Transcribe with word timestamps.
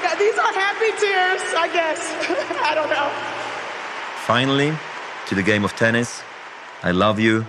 my 0.00 0.08
God, 0.08 0.18
these 0.18 0.38
are 0.38 0.52
happy 0.52 0.92
tears, 1.00 1.42
I 1.56 1.68
guess. 1.68 2.00
I 2.70 2.74
don't 2.74 2.90
know. 2.90 3.08
Finally, 4.26 4.72
to 5.28 5.34
the 5.34 5.42
game 5.42 5.64
of 5.64 5.72
tennis. 5.74 6.22
I 6.82 6.92
love 6.92 7.20
you 7.20 7.44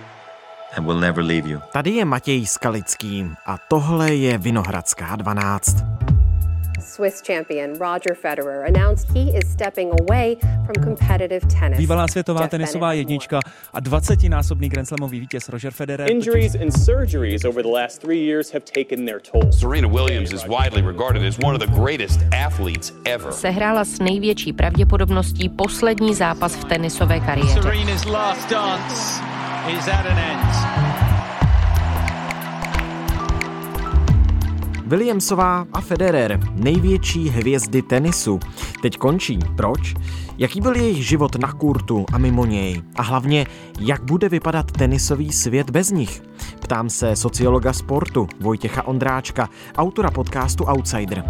and 0.76 0.86
will 0.86 0.98
never 0.98 1.22
leave 1.24 1.46
you. 1.46 1.60
Tady 1.72 1.90
je 1.90 2.04
Matěj 2.04 2.46
Skalický 2.46 3.30
a 3.46 3.58
tohle 3.68 4.14
je 4.14 4.38
Vinohradská 4.38 5.16
12. 5.16 6.01
Swiss 6.82 7.22
champion 7.22 7.72
Roger 7.78 8.14
Federer 8.14 8.66
announced 8.66 9.08
he 9.14 9.30
is 9.30 9.52
stepping 9.52 9.90
away 10.00 10.36
from 10.66 10.84
competitive 10.84 11.46
tennis. 11.48 11.78
Bývalá 11.78 12.08
světová 12.08 12.40
Jeff 12.40 12.50
tenisová 12.50 12.92
jednička 12.92 13.40
a 13.72 13.80
20-násobný 13.80 14.68
Grand 14.68 14.88
Slamový 14.88 15.20
vítěz 15.20 15.48
Roger 15.48 15.72
Federer. 15.72 16.10
Injuries 16.10 16.54
and 16.54 16.70
surgeries 16.70 17.44
over 17.44 17.62
the 17.62 17.68
last 17.68 18.00
three 18.00 18.26
years 18.26 18.52
have 18.52 18.64
taken 18.74 19.06
their 19.06 19.20
toll. 19.20 19.52
Serena 19.52 19.88
Williams 19.88 20.32
is 20.32 20.44
widely 20.44 20.82
regarded 20.82 21.22
as 21.28 21.38
one 21.44 21.54
of 21.54 21.60
the 21.60 21.80
greatest 21.80 22.20
athletes 22.46 22.92
ever. 23.04 23.32
Sehrála 23.32 23.84
s 23.84 23.98
největší 23.98 24.52
pravděpodobností 24.52 25.48
poslední 25.48 26.14
zápas 26.14 26.56
v 26.56 26.64
tenisové 26.64 27.20
kariéře. 27.20 27.62
Serena's 27.62 28.04
last 28.04 28.50
dance 28.50 29.22
is 29.78 29.88
at 29.88 30.06
an 30.06 30.18
end. 30.18 30.91
Williamsová 34.92 35.66
a 35.72 35.80
Federer, 35.80 36.40
největší 36.52 37.28
hvězdy 37.28 37.82
tenisu. 37.82 38.40
Teď 38.82 38.98
končí. 38.98 39.38
Proč? 39.56 39.94
Jaký 40.38 40.60
byl 40.60 40.76
jejich 40.76 41.06
život 41.06 41.36
na 41.36 41.52
kurtu 41.52 42.06
a 42.12 42.18
mimo 42.18 42.46
něj? 42.46 42.82
A 42.96 43.02
hlavně, 43.02 43.46
jak 43.80 44.02
bude 44.02 44.28
vypadat 44.28 44.72
tenisový 44.72 45.32
svět 45.32 45.70
bez 45.70 45.90
nich? 45.90 46.22
Ptám 46.60 46.90
se 46.90 47.16
sociologa 47.16 47.72
sportu 47.72 48.28
Vojtěcha 48.40 48.82
Ondráčka, 48.82 49.48
autora 49.76 50.10
podcastu 50.10 50.64
Outsider. 50.64 51.24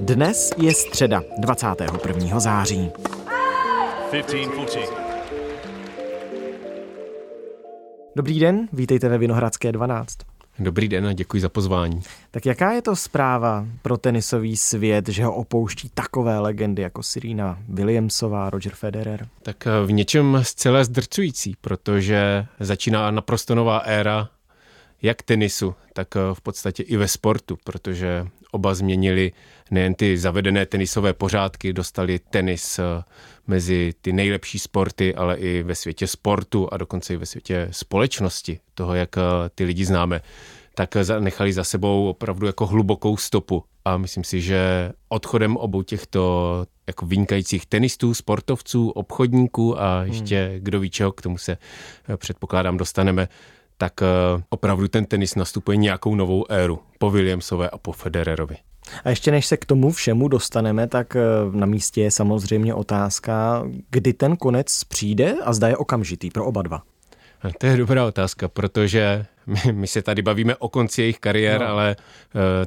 Dnes 0.00 0.50
je 0.56 0.74
středa 0.74 1.22
21. 1.38 2.40
září. 2.40 2.90
15-40. 4.12 5.05
Dobrý 8.16 8.40
den, 8.40 8.68
vítejte 8.72 9.08
ve 9.08 9.18
Vinohradské 9.18 9.72
12. 9.72 10.18
Dobrý 10.58 10.88
den 10.88 11.06
a 11.06 11.12
děkuji 11.12 11.40
za 11.40 11.48
pozvání. 11.48 12.02
Tak 12.30 12.46
jaká 12.46 12.72
je 12.72 12.82
to 12.82 12.96
zpráva 12.96 13.66
pro 13.82 13.96
tenisový 13.96 14.56
svět, 14.56 15.08
že 15.08 15.24
ho 15.24 15.34
opouští 15.34 15.90
takové 15.94 16.38
legendy 16.38 16.82
jako 16.82 17.02
Serena 17.02 17.58
Williamsová, 17.68 18.50
Roger 18.50 18.72
Federer? 18.74 19.28
Tak 19.42 19.64
v 19.86 19.92
něčem 19.92 20.38
zcela 20.42 20.84
zdrcující, 20.84 21.56
protože 21.60 22.46
začíná 22.60 23.10
naprosto 23.10 23.54
nová 23.54 23.78
éra 23.78 24.28
jak 25.02 25.22
tenisu, 25.22 25.74
tak 25.92 26.14
v 26.14 26.40
podstatě 26.40 26.82
i 26.82 26.96
ve 26.96 27.08
sportu, 27.08 27.58
protože 27.64 28.26
oba 28.50 28.74
změnili 28.74 29.32
nejen 29.70 29.94
ty 29.94 30.18
zavedené 30.18 30.66
tenisové 30.66 31.12
pořádky, 31.12 31.72
dostali 31.72 32.18
tenis 32.18 32.80
mezi 33.46 33.94
ty 34.00 34.12
nejlepší 34.12 34.58
sporty, 34.58 35.14
ale 35.14 35.36
i 35.36 35.62
ve 35.62 35.74
světě 35.74 36.06
sportu 36.06 36.68
a 36.72 36.76
dokonce 36.76 37.14
i 37.14 37.16
ve 37.16 37.26
světě 37.26 37.68
společnosti, 37.70 38.60
toho, 38.74 38.94
jak 38.94 39.10
ty 39.54 39.64
lidi 39.64 39.84
známe, 39.84 40.20
tak 40.74 40.96
nechali 41.18 41.52
za 41.52 41.64
sebou 41.64 42.08
opravdu 42.08 42.46
jako 42.46 42.66
hlubokou 42.66 43.16
stopu. 43.16 43.64
A 43.84 43.96
myslím 43.96 44.24
si, 44.24 44.40
že 44.40 44.92
odchodem 45.08 45.56
obou 45.56 45.82
těchto 45.82 46.66
jako 46.86 47.06
vynikajících 47.06 47.66
tenistů, 47.66 48.14
sportovců, 48.14 48.90
obchodníků 48.90 49.80
a 49.80 50.04
ještě 50.04 50.48
hmm. 50.50 50.58
kdo 50.60 50.80
ví 50.80 50.90
čeho, 50.90 51.12
k 51.12 51.22
tomu 51.22 51.38
se 51.38 51.58
předpokládám 52.16 52.76
dostaneme, 52.76 53.28
tak 53.78 53.92
opravdu 54.48 54.88
ten 54.88 55.04
tenis 55.04 55.34
nastupuje 55.34 55.76
nějakou 55.76 56.14
novou 56.14 56.50
éru 56.50 56.78
po 56.98 57.10
Williamsové 57.10 57.70
a 57.70 57.78
po 57.78 57.92
Federerovi. 57.92 58.56
A 59.04 59.10
ještě 59.10 59.30
než 59.30 59.46
se 59.46 59.56
k 59.56 59.64
tomu 59.64 59.90
všemu 59.90 60.28
dostaneme, 60.28 60.86
tak 60.86 61.16
na 61.50 61.66
místě 61.66 62.02
je 62.02 62.10
samozřejmě 62.10 62.74
otázka, 62.74 63.64
kdy 63.90 64.12
ten 64.12 64.36
konec 64.36 64.84
přijde 64.84 65.34
a 65.44 65.52
zda 65.52 65.68
je 65.68 65.76
okamžitý 65.76 66.30
pro 66.30 66.44
oba 66.44 66.62
dva. 66.62 66.82
To 67.58 67.66
je 67.66 67.76
dobrá 67.76 68.06
otázka, 68.06 68.48
protože 68.48 69.26
my, 69.46 69.72
my 69.72 69.86
se 69.86 70.02
tady 70.02 70.22
bavíme 70.22 70.56
o 70.56 70.68
konci 70.68 71.02
jejich 71.02 71.18
kariér, 71.18 71.60
no. 71.60 71.66
ale 71.66 71.96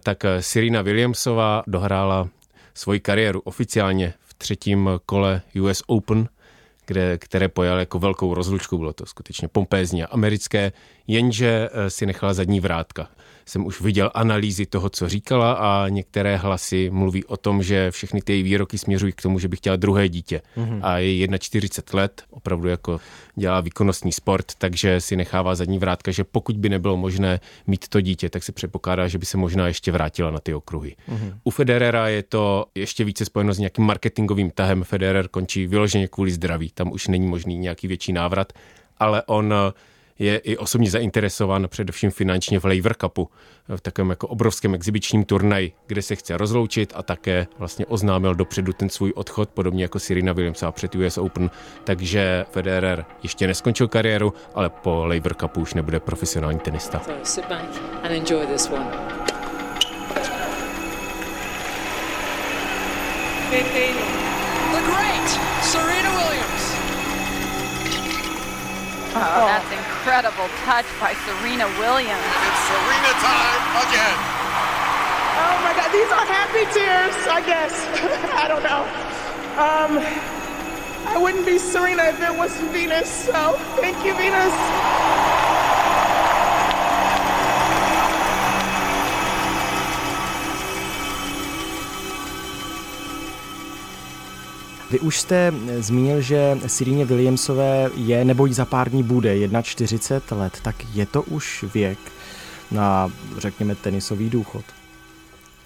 tak 0.03 0.24
Serena 0.40 0.81
Williamsová 0.81 1.64
dohrála 1.68 2.30
svoji 2.74 3.00
kariéru 3.00 3.40
oficiálně 3.40 4.14
v 4.20 4.34
třetím 4.34 4.90
kole 5.06 5.41
US 5.62 5.84
Open, 5.88 6.30
kde, 6.90 7.18
které 7.18 7.50
pojal 7.50 7.80
jako 7.80 8.00
velkou 8.00 8.34
rozlučku, 8.34 8.78
bylo 8.78 8.94
to 8.94 9.06
skutečně 9.06 9.48
pompézně 9.48 10.06
americké, 10.06 10.72
jenže 11.08 11.70
si 11.88 12.06
nechala 12.06 12.34
zadní 12.34 12.60
vrátka 12.60 13.08
jsem 13.50 13.66
už 13.66 13.82
viděl 13.82 14.12
analýzy 14.14 14.66
toho, 14.66 14.90
co 14.90 15.10
říkala 15.10 15.54
a 15.54 15.90
některé 15.90 16.38
hlasy 16.38 16.90
mluví 16.90 17.26
o 17.26 17.38
tom, 17.38 17.64
že 17.64 17.92
všechny 17.92 18.22
ty 18.22 18.34
její 18.34 18.44
výroky 18.44 18.78
směřují 18.78 19.14
k 19.14 19.22
tomu, 19.22 19.40
že 19.40 19.48
by 19.48 19.56
chtěla 19.56 19.76
druhé 19.76 20.10
dítě. 20.10 20.42
Mm-hmm. 20.58 20.80
A 20.84 20.98
je 20.98 21.28
41 21.40 22.02
let, 22.02 22.24
opravdu 22.30 22.68
jako 22.68 23.00
dělá 23.36 23.62
výkonnostní 23.62 24.12
sport, 24.12 24.46
takže 24.58 25.02
si 25.02 25.16
nechává 25.16 25.56
zadní 25.56 25.80
vrátka, 25.80 26.12
že 26.12 26.24
pokud 26.24 26.58
by 26.58 26.70
nebylo 26.70 26.98
možné 26.98 27.40
mít 27.68 27.88
to 27.88 28.02
dítě, 28.02 28.30
tak 28.30 28.44
se 28.44 28.52
předpokládá, 28.52 29.08
že 29.08 29.18
by 29.18 29.26
se 29.26 29.38
možná 29.38 29.68
ještě 29.68 29.92
vrátila 29.92 30.32
na 30.32 30.40
ty 30.40 30.54
okruhy. 30.54 30.96
Mm-hmm. 31.09 31.34
U 31.44 31.50
Federera 31.50 32.08
je 32.08 32.24
to 32.24 32.66
ještě 32.76 33.04
více 33.04 33.26
spojeno 33.26 33.54
s 33.54 33.59
nějakým 33.59 33.86
marketingovým 33.86 34.52
tahem. 34.52 34.84
Federer 34.84 35.28
končí 35.28 35.68
vyloženě 35.68 36.08
kvůli 36.08 36.32
zdraví, 36.32 36.72
tam 36.74 36.92
už 36.92 37.08
není 37.08 37.28
možný 37.28 37.58
nějaký 37.58 37.88
větší 37.88 38.14
návrat, 38.14 38.54
ale 38.98 39.24
on 39.26 39.54
je 40.19 40.38
i 40.38 40.57
osobně 40.57 40.90
zainteresovan 40.90 41.68
především 41.68 42.12
finančně 42.12 42.59
v 42.59 42.66
Laver 42.66 42.96
Cupu, 43.02 43.30
v 43.75 43.81
takovém 43.81 44.09
jako 44.09 44.28
obrovském 44.28 44.75
exibičním 44.75 45.25
turnaji, 45.25 45.72
kde 45.88 46.02
se 46.02 46.16
chce 46.16 46.38
rozloučit 46.38 46.94
a 46.96 47.03
také 47.03 47.47
vlastně 47.57 47.85
oznámil 47.85 48.35
dopředu 48.35 48.74
ten 48.74 48.90
svůj 48.90 49.13
odchod, 49.16 49.50
podobně 49.50 49.84
jako 49.84 50.00
Serena 50.00 50.34
Williamsová 50.34 50.72
před 50.72 50.96
US 50.96 51.18
Open, 51.18 51.50
takže 51.84 52.46
Federer 52.52 53.06
ještě 53.24 53.47
neskončil 53.47 53.88
kariéru, 53.88 54.34
ale 54.56 54.69
po 54.69 55.06
Laver 55.06 55.34
Cupu 55.34 55.62
už 55.62 55.74
nebude 55.74 56.00
profesionální 56.00 56.59
tenista. 56.59 57.02
So. 57.24 57.47
The 63.50 64.81
great 64.85 65.29
Serena 65.63 66.12
Williams. 66.18 66.66
Oh, 69.16 69.46
that's 69.50 69.72
incredible 69.72 69.99
touch 70.09 70.90
by 71.00 71.14
Serena 71.14 71.68
Williams. 71.78 72.18
It's 72.18 72.62
Serena 72.66 73.14
time 73.22 73.62
again. 73.86 74.18
Oh 75.38 75.58
my 75.62 75.74
God, 75.78 75.92
these 75.94 76.09
are 76.09 76.25
happy 76.25 76.66
tears, 76.74 77.14
I 77.30 77.42
guess. 77.46 77.74
I 78.34 78.47
don't 78.47 78.64
know. 78.64 78.81
Um, 79.53 80.02
I 81.08 81.16
wouldn't 81.16 81.46
be 81.46 81.59
Serena 81.59 82.06
if 82.06 82.20
it 82.22 82.36
wasn't 82.36 82.72
Venus, 82.72 83.25
so 83.25 83.53
thank 83.78 84.03
you, 84.03 84.16
Venus. 84.16 85.19
Vy 94.92 95.00
už 95.00 95.20
jste 95.20 95.54
zmínil, 95.80 96.22
že 96.22 96.58
Siríně 96.68 97.06
Williamsové 97.06 97.90
je 97.96 98.26
nebo 98.26 98.46
jí 98.46 98.54
za 98.54 98.66
pár 98.66 98.90
dní 98.90 99.04
bude 99.04 99.50
41 99.62 100.44
let, 100.44 100.60
tak 100.62 100.76
je 100.94 101.06
to 101.06 101.22
už 101.22 101.66
věk 101.74 102.00
na, 102.72 103.12
řekněme, 103.38 103.76
tenisový 103.76 104.30
důchod? 104.30 104.66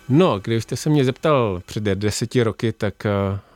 No, 0.10 0.40
kdybyste 0.40 0.76
se 0.76 0.90
mě 0.90 1.06
zeptal 1.06 1.62
před 1.66 1.84
deseti 1.84 2.44
roky, 2.44 2.74
tak 2.74 2.94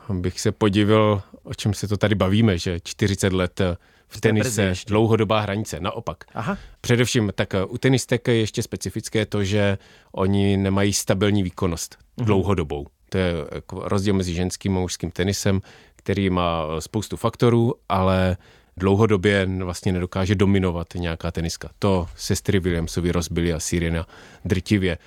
bych 0.09 0.39
se 0.39 0.51
podivil, 0.51 1.21
o 1.43 1.53
čem 1.53 1.73
se 1.73 1.87
to 1.87 1.97
tady 1.97 2.15
bavíme, 2.15 2.57
že 2.57 2.79
40 2.83 3.33
let 3.33 3.61
v 4.07 4.21
tenise 4.21 4.73
dlouhodobá 4.87 5.39
hranice, 5.39 5.79
naopak. 5.79 6.23
Aha. 6.33 6.57
Především 6.81 7.31
tak 7.35 7.53
u 7.67 7.77
tenistek 7.77 8.27
je 8.27 8.35
ještě 8.35 8.63
specifické 8.63 9.25
to, 9.25 9.43
že 9.43 9.77
oni 10.11 10.57
nemají 10.57 10.93
stabilní 10.93 11.43
výkonnost 11.43 11.95
mm-hmm. 11.95 12.25
dlouhodobou. 12.25 12.87
To 13.09 13.17
je 13.17 13.33
jako 13.51 13.81
rozdíl 13.89 14.13
mezi 14.13 14.33
ženským 14.33 14.77
a 14.77 14.79
mužským 14.79 15.11
tenisem, 15.11 15.61
který 15.95 16.29
má 16.29 16.65
spoustu 16.79 17.17
faktorů, 17.17 17.73
ale 17.89 18.37
dlouhodobě 18.77 19.49
vlastně 19.63 19.91
nedokáže 19.91 20.35
dominovat 20.35 20.87
nějaká 20.95 21.31
teniska. 21.31 21.69
To 21.79 22.07
sestry 22.15 22.59
Williamsovi 22.59 23.11
rozbili 23.11 23.53
a 23.53 23.59
Sirena 23.59 24.07
drtivě. 24.45 24.97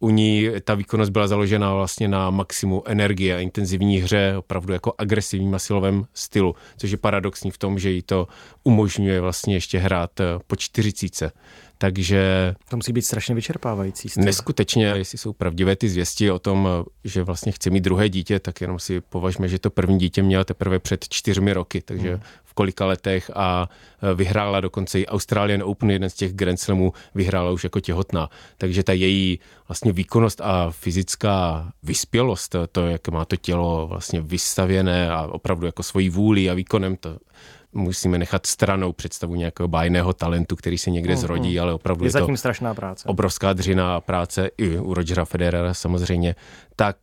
U 0.00 0.10
ní 0.10 0.48
ta 0.64 0.74
výkonnost 0.74 1.12
byla 1.12 1.26
založena 1.28 1.74
vlastně 1.74 2.08
na 2.08 2.30
maximu 2.30 2.88
energie 2.88 3.36
a 3.36 3.40
intenzivní 3.40 3.98
hře, 3.98 4.34
opravdu 4.38 4.72
jako 4.72 4.92
agresivním 4.98 5.54
a 5.54 5.58
silovém 5.58 6.04
stylu, 6.14 6.54
což 6.76 6.90
je 6.90 6.96
paradoxní 6.96 7.50
v 7.50 7.58
tom, 7.58 7.78
že 7.78 7.90
jí 7.90 8.02
to 8.02 8.28
umožňuje 8.64 9.20
vlastně 9.20 9.54
ještě 9.54 9.78
hrát 9.78 10.10
po 10.46 10.56
čtyřicíce. 10.56 11.32
Takže... 11.78 12.54
To 12.68 12.76
musí 12.76 12.92
být 12.92 13.02
strašně 13.02 13.34
vyčerpávající. 13.34 14.08
Styl. 14.08 14.24
Neskutečně, 14.24 14.86
jestli 14.86 15.18
jsou 15.18 15.32
pravdivé 15.32 15.76
ty 15.76 15.88
zvěsti 15.88 16.30
o 16.30 16.38
tom, 16.38 16.68
že 17.04 17.22
vlastně 17.22 17.52
chce 17.52 17.70
mít 17.70 17.80
druhé 17.80 18.08
dítě, 18.08 18.38
tak 18.38 18.60
jenom 18.60 18.78
si 18.78 19.00
považme, 19.00 19.48
že 19.48 19.58
to 19.58 19.70
první 19.70 19.98
dítě 19.98 20.22
měla 20.22 20.44
teprve 20.44 20.78
před 20.78 21.08
čtyřmi 21.08 21.52
roky, 21.52 21.80
takže 21.80 22.10
hmm. 22.10 22.22
V 22.60 22.62
několika 22.62 22.86
letech 22.86 23.30
a 23.34 23.68
e, 24.02 24.14
vyhrála 24.14 24.60
dokonce 24.60 25.00
i 25.00 25.06
Australian 25.06 25.62
Open, 25.62 25.90
jeden 25.90 26.10
z 26.10 26.14
těch 26.14 26.32
Grand 26.32 26.60
Slamů, 26.60 26.92
vyhrála 27.14 27.50
už 27.50 27.64
jako 27.64 27.80
těhotná. 27.80 28.30
Takže 28.58 28.82
ta 28.82 28.92
její 28.92 29.38
vlastně 29.68 29.92
výkonnost 29.92 30.40
a 30.40 30.70
fyzická 30.70 31.64
vyspělost, 31.82 32.56
to, 32.72 32.86
jak 32.86 33.08
má 33.08 33.24
to 33.24 33.36
tělo 33.36 33.86
vlastně 33.86 34.20
vystavěné 34.20 35.10
a 35.10 35.26
opravdu 35.26 35.66
jako 35.66 35.82
svojí 35.82 36.10
vůli 36.10 36.50
a 36.50 36.54
výkonem, 36.54 36.96
to 36.96 37.18
musíme 37.72 38.18
nechat 38.18 38.46
stranou 38.46 38.92
představu 38.92 39.34
nějakého 39.34 39.68
bájného 39.68 40.12
talentu, 40.12 40.56
který 40.56 40.78
se 40.78 40.90
někde 40.90 41.12
Mhm. 41.12 41.20
zrodí, 41.20 41.60
ale 41.60 41.74
opravdu 41.74 42.04
Je 42.04 42.08
je, 42.08 42.12
to 42.12 42.18
zatím 42.18 42.36
strašná 42.36 42.74
práce. 42.74 43.08
obrovská 43.08 43.52
dřina 43.52 43.96
a 43.96 44.00
práce 44.00 44.50
i 44.58 44.78
u 44.78 44.94
Rogera 44.94 45.24
Federera 45.24 45.74
samozřejmě, 45.74 46.34
tak 46.76 46.96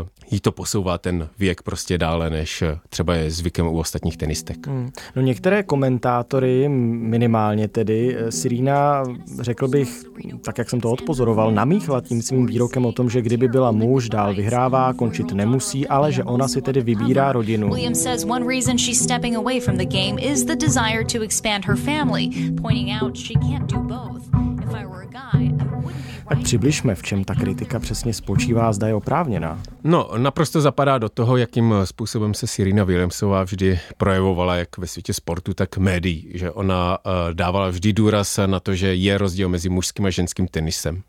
uh, 0.00 0.06
jí 0.30 0.40
to 0.40 0.52
posouvá 0.52 0.98
ten 0.98 1.28
věk 1.38 1.62
prostě 1.62 1.98
dále, 1.98 2.30
než 2.30 2.62
eh, 2.62 2.78
třeba 2.88 3.14
je 3.14 3.30
zvykem 3.30 3.66
u 3.66 3.78
ostatních 3.78 4.16
tenistek. 4.16 4.66
Hmm. 4.66 4.90
No 5.16 5.22
některé 5.22 5.62
komentátory, 5.62 6.68
minimálně 6.68 7.68
tedy, 7.68 8.16
eh, 8.18 8.32
Sirína, 8.32 9.02
řekl 9.40 9.68
bych, 9.68 10.02
tak 10.44 10.58
jak 10.58 10.70
jsem 10.70 10.80
to 10.80 10.90
odpozoroval, 10.90 11.52
namíchla 11.52 12.00
tím 12.00 12.22
svým 12.22 12.46
výrokem 12.46 12.86
o 12.86 12.92
tom, 12.92 13.10
že 13.10 13.22
kdyby 13.22 13.48
byla 13.48 13.72
muž, 13.72 14.08
dál 14.08 14.34
vyhrává, 14.34 14.92
končit 14.92 15.32
nemusí, 15.32 15.88
ale 15.88 16.12
že 16.12 16.24
ona 16.24 16.48
si 16.48 16.62
tedy 16.62 16.80
vybírá 16.80 17.32
rodinu. 17.32 17.68
Williams 17.68 18.02
says 18.02 18.24
one 18.24 18.46
reason 18.46 18.78
she's 18.78 19.02
stepping 19.02 19.36
away 19.36 19.60
from 19.60 19.76
the 19.76 19.84
game 19.86 20.13
is 20.18 20.44
the 20.44 20.56
desire 20.56 21.04
to 21.04 21.22
expand 21.22 21.64
her 21.64 21.76
family, 21.76 22.52
pointing 22.62 22.90
out 22.90 23.16
she 23.16 23.34
can't 23.34 23.72
do 23.72 23.78
both. 23.78 24.22
If 24.62 24.74
I 24.74 24.86
were 24.86 25.02
a 25.02 25.06
guy, 25.06 25.20
I 25.34 25.64
wouldn't 25.82 26.06
be 26.18 26.28
Tak 26.28 26.42
přibližme, 26.42 26.94
v 26.94 27.02
čem 27.02 27.24
ta 27.24 27.34
kritika 27.34 27.78
přesně 27.78 28.14
spočívá, 28.14 28.72
zda 28.72 28.86
je 28.88 28.94
oprávněná. 28.94 29.62
No, 29.84 30.10
naprosto 30.16 30.60
zapadá 30.60 30.98
do 30.98 31.08
toho, 31.08 31.36
jakým 31.36 31.74
způsobem 31.84 32.34
se 32.34 32.46
Serena 32.46 32.84
Williamsová 32.84 33.44
vždy 33.44 33.80
projevovala, 33.96 34.56
jak 34.56 34.78
ve 34.78 34.86
světě 34.86 35.14
sportu, 35.14 35.54
tak 35.54 35.78
médií, 35.78 36.30
že 36.34 36.50
ona 36.50 36.98
uh, 36.98 37.12
dávala 37.32 37.68
vždy 37.68 37.92
důraz 37.92 38.40
na 38.46 38.60
to, 38.60 38.74
že 38.74 38.94
je 38.94 39.18
rozdíl 39.18 39.48
mezi 39.48 39.68
mužským 39.68 40.06
a 40.06 40.10
ženským 40.10 40.48
tenisem. 40.48 41.02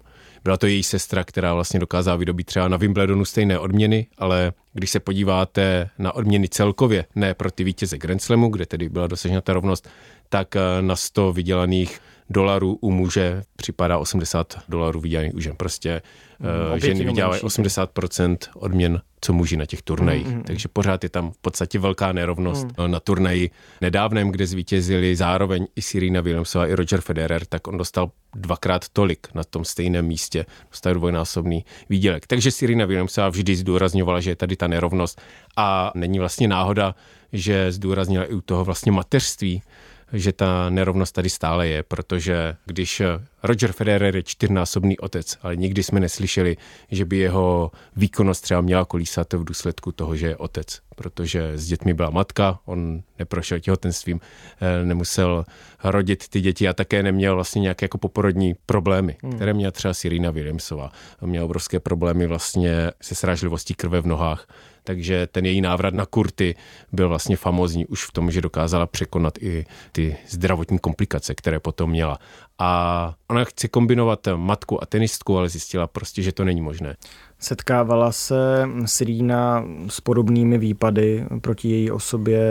Byla 0.46 0.58
to 0.58 0.68
její 0.68 0.84
sestra, 0.84 1.24
která 1.24 1.54
vlastně 1.54 1.80
dokázala 1.80 2.18
vydobít 2.18 2.48
třeba 2.48 2.68
na 2.68 2.78
Wimbledonu 2.78 3.26
stejné 3.26 3.60
odměny, 3.60 4.08
ale 4.18 4.54
když 4.74 4.90
se 4.90 5.00
podíváte 5.00 5.90
na 5.98 6.16
odměny 6.16 6.50
celkově, 6.50 7.06
ne 7.16 7.34
pro 7.34 7.52
ty 7.52 7.64
vítěze 7.64 7.98
Grand 7.98 8.22
Slamu, 8.22 8.50
kde 8.50 8.66
tedy 8.66 8.90
byla 8.90 9.08
dosažena 9.08 9.42
ta 9.42 9.54
rovnost, 9.54 9.90
tak 10.30 10.56
eh, 10.56 10.60
na 10.82 10.96
100 10.96 11.34
vydělaných 11.34 12.00
dolarů 12.30 12.78
u 12.82 12.92
muže 12.92 13.44
připadá 13.56 13.98
80 13.98 14.58
dolarů 14.70 15.00
vydělaných 15.00 15.36
u 15.36 15.40
žen. 15.40 15.54
Prostě 15.58 16.02
uh, 16.72 16.78
ženy 16.78 17.06
vydělávají 17.06 17.42
menší. 17.44 17.62
80% 17.62 18.38
odměn, 18.56 19.02
co 19.22 19.34
muži 19.34 19.58
na 19.58 19.66
těch 19.66 19.82
turnajích. 19.82 20.26
Mm, 20.26 20.32
mm, 20.32 20.38
mm. 20.38 20.44
Takže 20.44 20.68
pořád 20.68 21.04
je 21.04 21.10
tam 21.10 21.32
v 21.32 21.38
podstatě 21.38 21.80
velká 21.80 22.12
nerovnost. 22.12 22.68
Mm. 22.78 22.92
Na 22.92 23.00
turnaji 23.00 23.50
nedávném, 23.82 24.32
kde 24.32 24.48
zvítězili 24.48 25.16
zároveň 25.16 25.68
i 25.76 25.82
Serena 25.82 26.22
Williamsová, 26.22 26.68
i 26.68 26.74
Roger 26.74 27.02
Federer, 27.02 27.46
tak 27.46 27.68
on 27.68 27.78
dostal 27.78 28.12
dvakrát 28.36 28.90
tolik 28.90 29.28
na 29.34 29.44
tom 29.44 29.66
stejném 29.66 30.06
místě. 30.06 30.46
Dostal 30.72 30.94
dvojnásobný 30.94 31.66
výdělek. 31.90 32.28
Takže 32.28 32.52
Serena 32.52 32.86
Williamsová 32.86 33.30
vždy 33.30 33.56
zdůrazňovala, 33.56 34.20
že 34.20 34.32
je 34.32 34.36
tady 34.36 34.56
ta 34.56 34.68
nerovnost 34.68 35.22
a 35.58 35.92
není 35.96 36.20
vlastně 36.20 36.48
náhoda, 36.48 36.96
že 37.34 37.72
zdůraznila 37.72 38.26
i 38.26 38.34
u 38.34 38.42
toho 38.42 38.66
vlastně 38.66 38.92
mateřství, 38.92 39.62
že 40.14 40.34
ta 40.34 40.70
nerovnost 40.70 41.12
tady 41.12 41.30
stále 41.30 41.68
je, 41.68 41.84
protože 41.84 42.56
když 42.66 43.02
Roger 43.44 43.72
Federer 43.72 44.16
je 44.16 44.24
čtyřnásobný 44.24 45.00
otec, 45.00 45.38
ale 45.42 45.56
nikdy 45.56 45.84
jsme 45.84 46.00
neslyšeli, 46.00 46.58
že 46.92 47.06
by 47.06 47.18
jeho 47.18 47.72
výkonnost 47.96 48.44
třeba 48.44 48.62
měla 48.62 48.86
kolísat 48.86 49.34
v 49.34 49.44
důsledku 49.44 49.92
toho, 49.92 50.16
že 50.16 50.28
je 50.28 50.38
otec, 50.38 50.80
protože 50.96 51.52
s 51.58 51.68
dětmi 51.68 51.94
byla 51.94 52.10
matka, 52.10 52.60
on 52.66 53.02
neprošel 53.20 53.60
těhotenstvím, 53.60 54.20
eh, 54.62 54.86
nemusel 54.86 55.46
rodit 55.84 56.28
ty 56.28 56.42
děti 56.42 56.68
a 56.68 56.74
také 56.74 57.04
neměl 57.04 57.36
vlastně 57.36 57.62
nějaké 57.62 57.84
jako 57.84 57.98
poporodní 57.98 58.56
problémy, 58.66 59.18
Hmm. 59.24 59.34
které 59.34 59.54
měla 59.54 59.72
třeba 59.72 59.94
Serena 59.94 60.32
Williamsová. 60.32 60.92
Měla 61.22 61.46
obrovské 61.46 61.80
problémy 61.80 62.28
vlastně 62.28 62.92
se 63.02 63.16
srážlivostí 63.16 63.74
krve 63.74 64.02
v 64.02 64.08
nohách, 64.08 64.48
takže 64.86 65.28
ten 65.28 65.46
její 65.46 65.62
návrat 65.62 65.94
na 65.94 66.06
kurty 66.06 66.56
byl 66.92 67.10
vlastně 67.10 67.38
famózní 67.38 67.86
už 67.86 68.06
v 68.06 68.12
tom, 68.12 68.32
že 68.32 68.42
dokázala 68.42 68.86
překonat 68.86 69.38
i 69.42 69.66
ty 69.92 70.18
zdravotní 70.28 70.80
komplikace, 70.80 71.36
které 71.36 71.60
potom 71.60 71.90
měla. 71.90 72.20
A 72.60 73.14
ona 73.28 73.44
chce 73.44 73.68
kombinovat 73.68 74.28
matku 74.36 74.84
a 74.84 74.86
tenistku, 74.86 75.38
ale 75.38 75.50
zjistila 75.50 75.88
prostě, 75.88 76.22
že 76.22 76.32
to 76.32 76.46
není 76.46 76.62
možné. 76.62 76.96
Setkávala 77.40 78.12
se 78.12 78.70
Sirína 78.86 79.66
s 79.88 80.02
podobnými 80.02 80.58
výpady 80.58 81.26
proti 81.42 81.70
její 81.70 81.92
osobě 81.92 82.42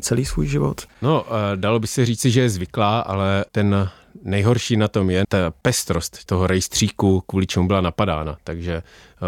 celý 0.00 0.24
svůj 0.24 0.46
život? 0.46 0.86
No, 1.02 1.24
eh, 1.26 1.56
dalo 1.56 1.80
by 1.80 1.86
se 1.86 2.06
říci, 2.06 2.30
že 2.30 2.40
je 2.40 2.50
zvyklá, 2.50 3.00
ale 3.00 3.44
ten 3.52 3.90
nejhorší 4.22 4.76
na 4.76 4.88
tom 4.88 5.10
je 5.10 5.22
ta 5.28 5.52
pestrost 5.62 6.24
toho 6.24 6.46
rejstříku, 6.46 7.20
kvůli 7.26 7.46
čemu 7.46 7.66
byla 7.66 7.80
napadána. 7.80 8.36
Takže 8.44 8.82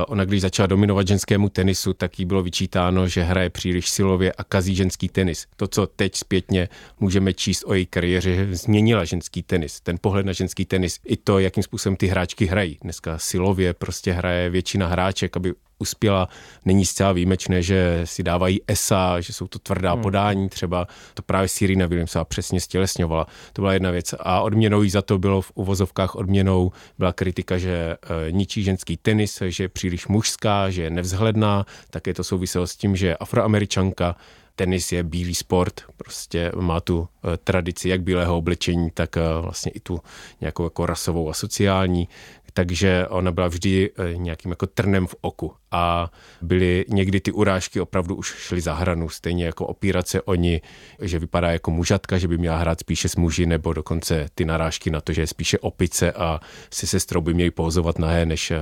ona, 0.06 0.24
když 0.24 0.40
začala 0.40 0.66
dominovat 0.66 1.08
ženskému 1.08 1.48
tenisu, 1.48 1.92
tak 1.92 2.18
jí 2.18 2.24
bylo 2.24 2.42
vyčítáno, 2.42 3.08
že 3.08 3.22
hraje 3.22 3.50
příliš 3.50 3.88
silově 3.88 4.32
a 4.32 4.44
kazí 4.44 4.74
ženský 4.74 5.08
tenis. 5.08 5.46
To, 5.56 5.68
co 5.68 5.86
teď 5.86 6.16
zpětně 6.16 6.68
můžeme 7.00 7.32
číst 7.32 7.64
o 7.66 7.74
její 7.74 7.86
kariéře, 7.86 8.34
že 8.34 8.56
změnila 8.56 9.04
ženský 9.04 9.42
tenis. 9.42 9.80
Ten 9.80 9.96
pohled 10.00 10.26
na 10.26 10.32
ženský 10.32 10.64
tenis, 10.64 10.98
i 11.06 11.16
to, 11.16 11.38
jakým 11.38 11.62
způsobem 11.62 11.96
ty 11.96 12.06
hráčky 12.06 12.46
hrají. 12.46 12.78
Dneska 12.82 13.18
silově 13.18 13.74
prostě 13.74 14.12
hraje 14.12 14.50
většina 14.50 14.86
hráček, 14.86 15.36
aby 15.36 15.52
uspěla. 15.82 16.28
Není 16.64 16.86
zcela 16.86 17.12
výjimečné, 17.12 17.62
že 17.62 18.00
si 18.04 18.22
dávají 18.22 18.60
esa, 18.66 19.20
že 19.20 19.32
jsou 19.32 19.46
to 19.46 19.58
tvrdá 19.58 19.92
Hmm. 19.92 20.02
podání, 20.02 20.48
třeba 20.48 20.86
to 21.14 21.22
právě 21.22 21.48
Serena 21.48 21.86
Williamsová 21.86 22.24
přesně 22.24 22.60
stělesňovala. 22.60 23.26
To 23.52 23.62
byla 23.62 23.72
jedna 23.72 23.90
věc. 23.90 24.14
A 24.20 24.40
odměnou 24.40 24.82
jí 24.82 24.90
za 24.90 25.02
to 25.02 25.18
bylo 25.18 25.40
v 25.40 25.52
uvozovkách 25.54 26.14
odměnou 26.14 26.72
byla 26.98 27.12
kritika, 27.12 27.58
že 27.58 27.72
e, 27.72 27.96
ničí 28.32 28.62
ženský 28.62 28.96
tenis, 28.96 29.42
že 29.46 29.64
je 29.64 29.68
příliš 29.82 30.06
mužská, 30.06 30.70
že 30.70 30.82
je 30.82 30.90
nevzhledná. 30.90 31.66
Také 31.90 32.14
to 32.14 32.24
souviselo 32.24 32.66
s 32.66 32.76
tím, 32.76 32.96
že 32.96 33.06
je 33.06 33.16
afroameričanka, 33.16 34.16
tenis 34.54 34.92
je 34.92 35.02
bílý 35.02 35.34
sport, 35.34 35.80
prostě 35.96 36.52
má 36.54 36.80
tu 36.80 37.02
e, 37.02 37.36
tradici 37.36 37.88
jak 37.88 38.02
bílého 38.02 38.36
oblečení, 38.36 38.90
tak 38.94 39.16
e, 39.16 39.20
vlastně 39.40 39.72
i 39.72 39.80
tu 39.80 40.00
nějakou 40.40 40.64
jako 40.64 40.86
rasovou 40.86 41.30
a 41.30 41.34
sociální, 41.34 42.08
takže 42.52 43.06
ona 43.08 43.32
byla 43.32 43.48
vždy 43.48 43.90
eh, 43.96 44.16
nějakým 44.16 44.50
jako 44.50 44.66
trnem 44.66 45.06
v 45.06 45.14
oku 45.20 45.52
a 45.70 46.10
byly 46.42 46.84
někdy 46.88 47.20
ty 47.20 47.32
urážky 47.32 47.80
opravdu 47.80 48.14
už 48.14 48.26
šly 48.26 48.60
za 48.60 48.74
hranu, 48.74 49.08
stejně 49.08 49.44
jako 49.46 49.66
opírat 49.66 50.08
se 50.08 50.22
o 50.22 50.34
ní, 50.34 50.62
že 51.00 51.18
vypadá 51.18 51.50
jako 51.50 51.70
mužatka, 51.70 52.18
že 52.18 52.28
by 52.28 52.38
měla 52.38 52.56
hrát 52.56 52.80
spíše 52.80 53.08
s 53.08 53.16
muži, 53.16 53.46
nebo 53.46 53.72
dokonce 53.72 54.26
ty 54.34 54.44
narážky 54.44 54.90
na 54.90 55.00
to, 55.00 55.12
že 55.12 55.22
je 55.22 55.26
spíše 55.26 55.58
opice 55.58 56.12
a 56.12 56.40
se 56.70 56.86
sestrou 56.86 57.20
by 57.20 57.34
měli 57.34 57.50
pozovat 57.50 57.98
nahé 57.98 58.26
než 58.26 58.52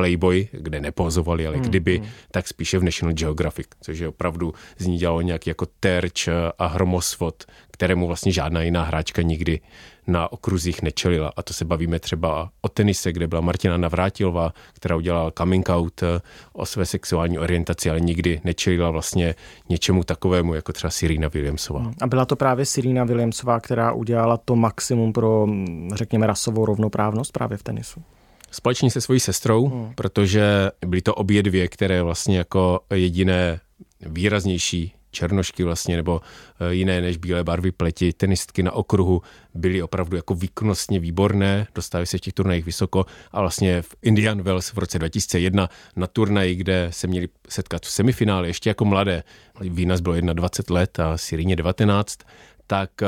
Playboy, 0.00 0.48
kde 0.52 0.80
nepozovali, 0.80 1.46
ale 1.46 1.56
Hmm, 1.56 1.68
kdyby, 1.68 1.98
hmm. 1.98 2.08
tak 2.30 2.48
spíše 2.48 2.78
v 2.78 2.84
National 2.84 3.14
Geographic, 3.14 3.66
což 3.80 3.98
je 3.98 4.08
opravdu 4.08 4.54
z 4.78 4.86
ní 4.86 4.98
dělalo 4.98 5.20
nějaký 5.20 5.50
jako 5.50 5.66
terč 5.80 6.28
a 6.58 6.66
hromosvod, 6.66 7.44
kterému 7.70 8.06
vlastně 8.06 8.32
žádná 8.32 8.62
jiná 8.62 8.84
hráčka 8.84 9.22
nikdy 9.22 9.60
na 10.06 10.32
okruzích 10.32 10.82
nečelila. 10.82 11.32
A 11.36 11.42
to 11.42 11.52
se 11.52 11.64
bavíme 11.64 11.98
třeba 11.98 12.50
o 12.60 12.68
tenise, 12.68 13.12
kde 13.12 13.26
byla 13.26 13.40
Martina 13.40 13.76
Navrátilová, 13.76 14.52
která 14.72 14.96
udělala 14.96 15.30
coming 15.38 15.68
out 15.68 16.02
eh, 16.02 16.20
o 16.52 16.66
své 16.66 16.86
sexuální 16.86 17.38
orientaci, 17.38 17.90
ale 17.90 18.00
nikdy 18.00 18.40
nečelila 18.44 18.90
vlastně 18.90 19.34
něčemu 19.68 20.04
takovému, 20.04 20.54
jako 20.54 20.72
třeba 20.72 20.90
Serena 20.90 21.28
Williamsová. 21.28 21.92
A 22.00 22.06
byla 22.06 22.24
to 22.24 22.36
právě 22.36 22.66
Serena 22.66 23.04
Williamsová, 23.04 23.60
která 23.60 23.92
udělala 23.92 24.36
to 24.36 24.56
maximum 24.56 25.12
pro, 25.12 25.46
mm, 25.46 25.90
řekněme, 25.94 26.26
rasovou 26.26 26.64
rovnoprávnost 26.64 27.32
právě 27.32 27.58
v 27.58 27.62
tenisu. 27.62 28.02
Společně 28.50 28.90
se 28.90 29.00
svojí 29.00 29.20
sestrou, 29.20 29.68
hmm. 29.68 29.92
protože 29.94 30.70
byly 30.86 31.02
to 31.02 31.14
obě 31.14 31.42
dvě, 31.42 31.68
které 31.68 32.02
vlastně 32.02 32.38
jako 32.38 32.80
jediné 32.90 33.60
výraznější 34.00 34.94
černošky 35.10 35.64
vlastně, 35.64 35.96
nebo 35.96 36.20
eh, 36.60 36.74
jiné 36.74 37.00
než 37.00 37.16
bílé 37.16 37.44
barvy 37.44 37.72
pleti, 37.72 38.12
tenistky 38.12 38.62
na 38.62 38.72
okruhu 38.72 39.22
byly 39.54 39.82
opravdu 39.82 40.16
jako 40.16 40.34
výkonnostně 40.34 40.98
výborné, 40.98 41.66
dostávají 41.74 42.06
se 42.06 42.18
v 42.18 42.20
těch 42.20 42.34
turnajích 42.34 42.64
vysoko 42.64 43.06
a 43.32 43.40
vlastně 43.40 43.82
v 43.82 43.94
Indian 44.02 44.42
Wells 44.42 44.72
v 44.72 44.78
roce 44.78 44.98
2001 44.98 45.68
na 45.96 46.06
turnaji, 46.06 46.54
kde 46.54 46.88
se 46.90 47.06
měli 47.06 47.28
setkat 47.48 47.86
v 47.86 47.90
semifinále 47.90 48.46
ještě 48.48 48.70
jako 48.70 48.84
mladé, 48.84 49.22
Vínas 49.60 50.00
bylo 50.00 50.20
21 50.20 50.80
let 50.80 51.00
a 51.00 51.18
Sirině 51.18 51.56
19, 51.56 52.18
tak 52.66 52.90
eh, 53.02 53.06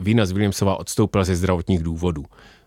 Vínas 0.00 0.32
Williamsová 0.32 0.76
odstoupila 0.80 1.24
ze 1.24 1.36
zdravotních 1.36 1.82
důvodů. 1.82 2.24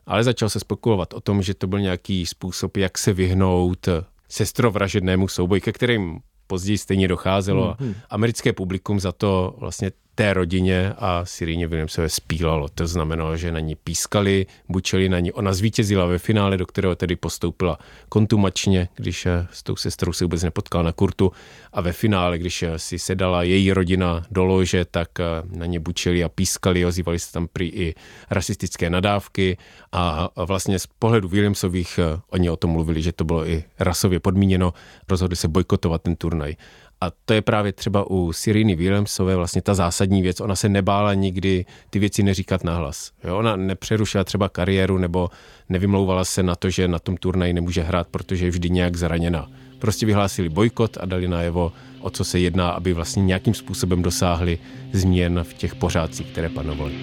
Ale 0.07 0.23
začal 0.23 0.49
se 0.49 0.59
spekulovat 0.59 1.13
o 1.13 1.21
tom, 1.21 1.41
že 1.41 1.53
to 1.53 1.67
byl 1.67 1.79
nějaký 1.79 2.25
způsob, 2.25 2.77
jak 2.77 2.97
se 2.97 3.13
vyhnout 3.13 3.89
sestrovražednému 4.29 5.27
souboji, 5.27 5.61
ke 5.61 5.71
kterým 5.71 6.19
později 6.47 6.77
stejně 6.77 7.07
docházelo. 7.07 7.75
Mhm. 7.79 7.95
Americké 8.09 8.53
publikum 8.53 8.99
za 8.99 9.11
to 9.11 9.55
vlastně 9.57 9.91
té 10.17 10.33
rodině 10.33 10.93
a 10.97 11.25
Siríně 11.25 11.67
Williamsové 11.67 12.09
spílalo. 12.09 12.69
To 12.69 12.87
znamenalo, 12.87 13.37
že 13.37 13.51
na 13.51 13.59
ní 13.59 13.75
pískali, 13.75 14.45
bučili 14.69 15.09
na 15.09 15.19
ní. 15.19 15.31
Ona 15.31 15.53
zvítězila 15.53 16.05
ve 16.05 16.17
finále, 16.17 16.57
do 16.57 16.65
kterého 16.65 16.95
tedy 16.95 17.15
postoupila 17.15 17.77
kontumačně, 18.09 18.89
když 18.95 19.25
eh, 19.25 19.47
s 19.51 19.63
tou 19.63 19.75
sestrou 19.75 20.13
se 20.13 20.25
vůbec 20.25 20.43
nepotkala 20.43 20.83
na 20.83 20.91
kurtu 20.91 21.31
a 21.73 21.81
ve 21.81 21.93
finále, 21.93 22.37
když 22.37 22.63
eh, 22.63 22.79
si 22.79 22.99
sedala 22.99 23.43
její 23.43 23.73
rodina 23.73 24.25
do 24.31 24.45
lože, 24.45 24.85
tak 24.85 25.19
eh, 25.19 25.23
na 25.57 25.65
ně 25.65 25.79
bučili 25.79 26.23
a 26.23 26.29
pískali, 26.29 26.85
ozývali 26.85 27.19
se 27.19 27.31
tam 27.31 27.47
prý 27.47 27.69
i 27.69 27.95
rasistické 28.29 28.89
nadávky 28.89 29.57
a 29.91 30.29
vlastně 30.45 30.79
z 30.79 30.87
pohledu 30.87 31.27
Williamsových 31.27 31.99
oni 32.29 32.49
o 32.49 32.55
tom 32.57 32.71
mluvili, 32.71 33.01
že 33.01 33.11
to 33.11 33.23
bylo 33.23 33.47
i 33.47 33.63
rasově 33.79 34.19
podmíněno, 34.19 34.73
rozhodli 35.09 35.35
se 35.35 35.47
bojkotovat 35.47 36.01
ten 36.01 36.15
turnaj. 36.15 36.55
A 37.01 37.11
to 37.25 37.33
je 37.33 37.41
právě 37.41 37.73
třeba 37.73 38.09
u 38.09 38.33
Siriny 38.33 38.75
Williamsové 38.75 39.35
vlastně 39.35 39.61
ta 39.61 39.73
zásadní 39.73 40.21
věc. 40.21 40.41
Ona 40.41 40.55
se 40.55 40.69
nebála 40.69 41.13
nikdy 41.13 41.65
ty 41.89 41.99
věci 41.99 42.23
neříkat 42.23 42.63
nahlas. 42.63 43.11
Jo? 43.23 43.37
Ona 43.37 43.55
nepřerušila 43.55 44.23
třeba 44.23 44.49
kariéru 44.49 44.97
nebo 44.97 45.29
nevymlouvala 45.69 46.25
se 46.25 46.43
na 46.43 46.55
to, 46.55 46.69
že 46.69 46.87
na 46.87 46.99
tom 46.99 47.17
turnaji 47.17 47.53
nemůže 47.53 47.81
hrát, 47.81 48.07
protože 48.07 48.45
je 48.45 48.51
vždy 48.51 48.69
nějak 48.69 48.95
zraněná. 48.95 49.49
Prostě 49.79 50.05
vyhlásili 50.05 50.49
bojkot 50.49 50.97
a 51.01 51.05
dali 51.05 51.27
najevo, 51.27 51.71
o 52.01 52.09
co 52.09 52.23
se 52.23 52.39
jedná, 52.39 52.69
aby 52.69 52.93
vlastně 52.93 53.23
nějakým 53.23 53.53
způsobem 53.53 54.01
dosáhli 54.01 54.59
změn 54.93 55.39
v 55.43 55.53
těch 55.53 55.75
pořádcích, 55.75 56.27
které 56.27 56.49
panovaly. 56.49 56.93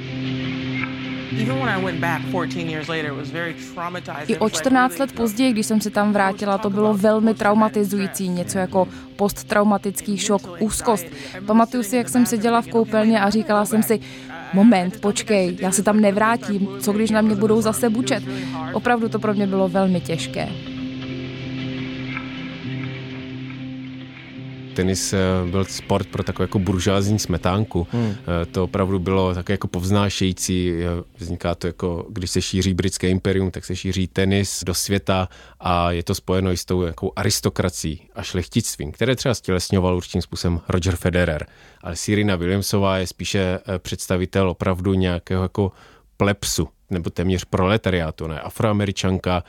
I 4.27 4.39
o 4.39 4.51
14 4.51 4.99
let 4.99 5.13
později, 5.13 5.53
když 5.53 5.67
jsem 5.67 5.81
se 5.81 5.91
tam 5.91 6.13
vrátila, 6.13 6.59
to 6.59 6.71
bylo 6.71 6.95
velmi 6.95 7.35
traumatizující, 7.35 8.29
něco 8.29 8.59
jako 8.59 8.89
posttraumatický 9.17 10.19
šok, 10.19 10.43
úzkost. 10.59 11.07
Pamatuju 11.47 11.83
si, 11.83 11.97
jak 11.97 12.09
jsem 12.09 12.27
seděla 12.27 12.63
v 12.63 12.69
koupelně 12.69 13.21
a 13.21 13.31
říkala 13.31 13.65
jsem 13.65 13.83
si, 13.83 14.01
moment, 14.53 15.01
počkej, 15.01 15.57
já 15.61 15.71
se 15.71 15.83
tam 15.83 16.01
nevrátím, 16.01 16.69
co 16.81 16.93
když 16.93 17.11
na 17.11 17.21
mě 17.21 17.35
budou 17.35 17.61
zase 17.61 17.91
bučet. 17.91 18.23
Opravdu 18.73 19.09
to 19.09 19.19
pro 19.19 19.35
mě 19.35 19.47
bylo 19.47 19.69
velmi 19.69 20.01
těžké. 20.01 20.49
Tenis 24.75 25.13
eh, 25.13 25.19
byl 25.51 25.65
sport 25.65 26.09
pro 26.09 26.23
takovou 26.23 26.45
jako 26.45 26.59
buržázní 26.59 27.19
smetánku. 27.19 27.87
Hmm. 27.91 28.15
Eh, 28.43 28.47
to 28.47 28.65
opravdu 28.65 28.99
bylo 28.99 29.35
také 29.35 29.53
jako 29.53 29.69
povznášející. 29.69 30.73
Eh, 30.73 31.05
vzniká 31.19 31.55
to 31.55 31.67
jako, 31.67 32.07
když 32.11 32.31
se 32.31 32.43
šíří 32.43 32.75
britské 32.75 33.09
imperium, 33.09 33.51
tak 33.51 33.65
se 33.65 33.77
šíří 33.77 34.07
tenis 34.07 34.65
do 34.67 34.75
světa 34.75 35.29
a 35.61 35.91
je 35.91 36.03
to 36.03 36.15
spojeno 36.15 36.53
i 36.53 36.57
s 36.57 36.65
tou 36.65 36.83
jakou 36.83 37.13
aristokrací 37.17 38.03
a 38.15 38.23
šlechtictvím, 38.23 38.93
které 38.93 39.17
třeba 39.17 39.35
stělesňoval 39.35 39.97
určitým 39.97 40.23
způsobem 40.23 40.61
Roger 40.69 40.97
Federer. 40.97 41.47
Ale 41.83 41.97
Sirina 41.97 42.37
Williamsová 42.37 42.99
je 42.99 43.07
spíše 43.07 43.59
představitel 43.79 44.51
opravdu 44.51 44.95
nějakého 44.95 45.43
jako 45.43 45.73
plepsu, 46.17 46.69
nebo 46.91 47.11
téměř 47.11 47.45
proletariátu, 47.45 48.27
ne? 48.27 48.41
Afroameričanka 48.41 49.45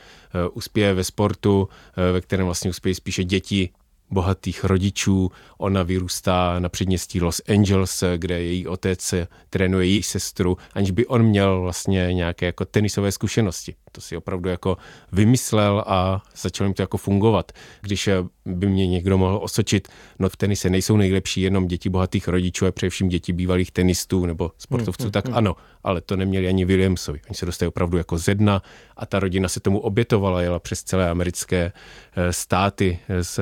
uspěje 0.52 0.94
ve 0.94 1.04
sportu, 1.04 1.68
ve 2.12 2.20
kterém 2.20 2.46
vlastně 2.46 2.70
uspějí 2.70 2.94
spíše 2.94 3.24
děti 3.24 3.70
bohatých 4.10 4.64
rodičů. 4.64 5.30
Ona 5.58 5.82
vyrůstá 5.82 6.58
na 6.58 6.68
předměstí 6.68 7.20
Los 7.20 7.40
Angeles, 7.48 8.04
kde 8.16 8.42
její 8.42 8.66
otec 8.66 9.14
trénuje 9.50 9.86
její 9.86 10.02
sestru, 10.02 10.56
aniž 10.74 10.90
by 10.90 11.06
on 11.06 11.22
měl 11.22 11.60
vlastně 11.60 12.08
nějaké 12.12 12.46
jako 12.46 12.64
tenisové 12.64 13.12
zkušenosti. 13.12 13.74
To 13.92 14.00
si 14.00 14.16
opravdu 14.16 14.48
jako 14.48 14.76
vymyslel 15.12 15.84
a 15.86 16.22
začal 16.36 16.66
jim 16.66 16.74
to 16.74 16.82
jako 16.82 16.96
fungovat. 16.96 17.52
Když 17.80 18.08
by 18.46 18.66
mě 18.66 18.86
někdo 18.86 19.18
mohl 19.18 19.38
osočit, 19.42 19.88
no 20.18 20.28
v 20.28 20.36
tenise 20.36 20.70
nejsou 20.70 20.96
nejlepší 20.96 21.40
jenom 21.40 21.66
děti 21.66 21.88
bohatých 21.88 22.28
rodičů 22.28 22.66
a 22.66 22.72
především 22.72 23.08
děti 23.08 23.32
bývalých 23.32 23.70
tenistů 23.70 24.26
nebo 24.26 24.50
sportovců, 24.58 25.02
hmm, 25.02 25.06
hmm, 25.06 25.12
tak 25.12 25.26
hmm. 25.26 25.36
ano, 25.36 25.56
ale 25.84 26.00
to 26.00 26.16
neměli 26.16 26.48
ani 26.48 26.64
Williamsovi. 26.64 27.20
Oni 27.26 27.34
se 27.34 27.46
dostali 27.46 27.68
opravdu 27.68 27.98
jako 27.98 28.18
ze 28.18 28.34
dna 28.34 28.62
a 28.96 29.06
ta 29.06 29.20
rodina 29.20 29.48
se 29.48 29.60
tomu 29.60 29.78
obětovala, 29.78 30.42
jela 30.42 30.58
přes 30.58 30.82
celé 30.82 31.10
americké 31.10 31.72
eh, 32.16 32.32
státy 32.32 32.98
z 33.20 33.40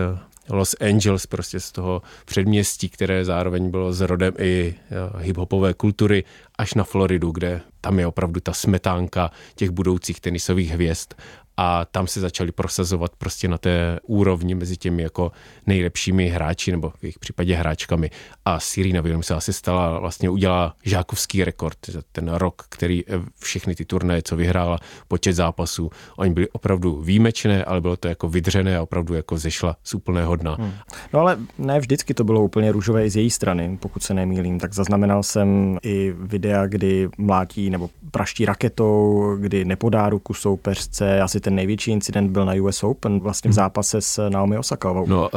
Los 0.51 0.77
Angeles, 0.81 1.27
prostě 1.27 1.61
z 1.61 1.73
toho 1.73 2.03
předměstí, 2.25 2.89
které 2.89 3.25
zároveň 3.25 3.71
bylo 3.71 3.93
zrodem 3.93 4.35
i 4.39 4.75
hip-hopové 5.19 5.75
kultury, 5.75 6.25
až 6.59 6.75
na 6.75 6.85
Floridu, 6.85 7.31
kde 7.31 7.61
tam 7.81 7.99
je 7.99 8.07
opravdu 8.07 8.41
ta 8.41 8.53
smetánka 8.53 9.31
těch 9.55 9.71
budoucích 9.71 10.21
tenisových 10.21 10.71
hvězd 10.71 11.15
a 11.57 11.85
tam 11.85 12.07
se 12.07 12.21
začali 12.21 12.53
prosazovat 12.53 13.13
prostě 13.19 13.49
na 13.49 13.59
té 13.59 13.99
úrovni 14.07 14.55
mezi 14.55 14.77
těmi 14.77 15.03
jako 15.03 15.33
nejlepšími 15.67 16.29
hráči 16.29 16.71
nebo 16.71 16.91
v 16.91 17.03
jejich 17.03 17.19
případě 17.19 17.57
hráčkami. 17.57 18.11
A 18.45 18.61
Sirina 18.61 19.01
Williams 19.01 19.27
se 19.27 19.35
asi 19.35 19.53
stala, 19.53 19.99
vlastně 19.99 20.31
udělala 20.31 20.75
žákovský 20.85 21.45
rekord, 21.45 21.79
ten 22.13 22.29
rok, 22.29 22.63
který 22.69 23.03
eh, 23.07 23.13
všechny 23.39 23.75
ty 23.75 23.85
turnaje, 23.85 24.23
co 24.23 24.37
vyhrála, 24.37 24.79
počet 25.09 25.33
zápasů, 25.33 25.91
oni 26.17 26.33
byli 26.33 26.49
opravdu 26.49 27.03
výjimečné, 27.03 27.65
ale 27.65 27.81
bylo 27.81 27.97
to 27.97 28.09
jako 28.09 28.29
vydřené 28.29 28.77
a 28.77 28.83
opravdu 28.83 29.15
jako 29.15 29.39
zešla 29.39 29.77
z 29.85 29.95
úplného 29.95 30.37
dna. 30.37 30.57
Hmm. 30.61 30.73
No 31.13 31.21
ale 31.21 31.39
ne 31.59 31.81
vždycky 31.81 32.15
to 32.15 32.25
bylo 32.25 32.43
úplně 32.43 32.73
růžové 32.73 33.07
i 33.07 33.11
z 33.11 33.17
její 33.17 33.31
strany, 33.31 33.79
pokud 33.81 34.03
se 34.03 34.15
nemýlím, 34.15 34.61
tak 34.61 34.75
zaznamenal 34.75 35.23
jsem 35.23 35.79
i 35.83 36.13
videa, 36.45 36.67
kdy 36.67 37.09
mlátí 37.19 37.71
nebo 37.71 37.91
praští 38.11 38.45
raketou, 38.45 39.37
kdy 39.41 39.65
nepodá 39.65 40.09
ruku 40.09 40.35
soupeřce, 40.35 41.21
asi 41.21 41.41
ten 41.41 41.55
největší 41.55 41.91
incident 41.91 42.31
byl 42.31 42.45
na 42.45 42.53
US 42.53 42.83
Open, 42.83 43.21
vlastně 43.21 43.49
v 43.49 43.53
hmm. 43.53 43.55
zápase 43.55 44.01
s 44.01 44.29
Naomi 44.29 44.59
Osakovou. 44.59 45.07
No, 45.07 45.31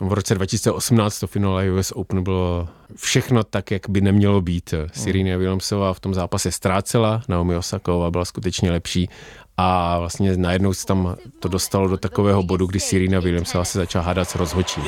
uh, 0.00 0.08
v 0.08 0.12
roce 0.12 0.34
2018 0.34 1.18
to 1.18 1.26
finále 1.26 1.70
US 1.70 1.92
Open 1.92 2.22
bylo 2.22 2.68
všechno 2.96 3.44
tak, 3.44 3.70
jak 3.70 3.88
by 3.88 4.00
nemělo 4.00 4.40
být. 4.40 4.74
Sirina 4.92 5.30
hmm. 5.30 5.38
Williamsová 5.38 5.94
v 5.94 6.00
tom 6.00 6.14
zápase 6.14 6.52
ztrácela, 6.52 7.22
Naomi 7.28 7.56
Osaková 7.56 8.10
byla 8.10 8.24
skutečně 8.24 8.70
lepší 8.70 9.08
a 9.56 9.98
vlastně 9.98 10.36
najednou 10.36 10.74
se 10.74 10.86
tam 10.86 11.16
to 11.40 11.48
dostalo 11.48 11.88
do 11.88 11.96
takového 11.96 12.42
bodu, 12.42 12.66
kdy 12.66 12.80
Sirina 12.80 13.20
Williamsová 13.20 13.64
se 13.64 13.78
začala 13.78 14.04
hádat 14.04 14.28
s 14.30 14.34
rozhočím 14.34 14.84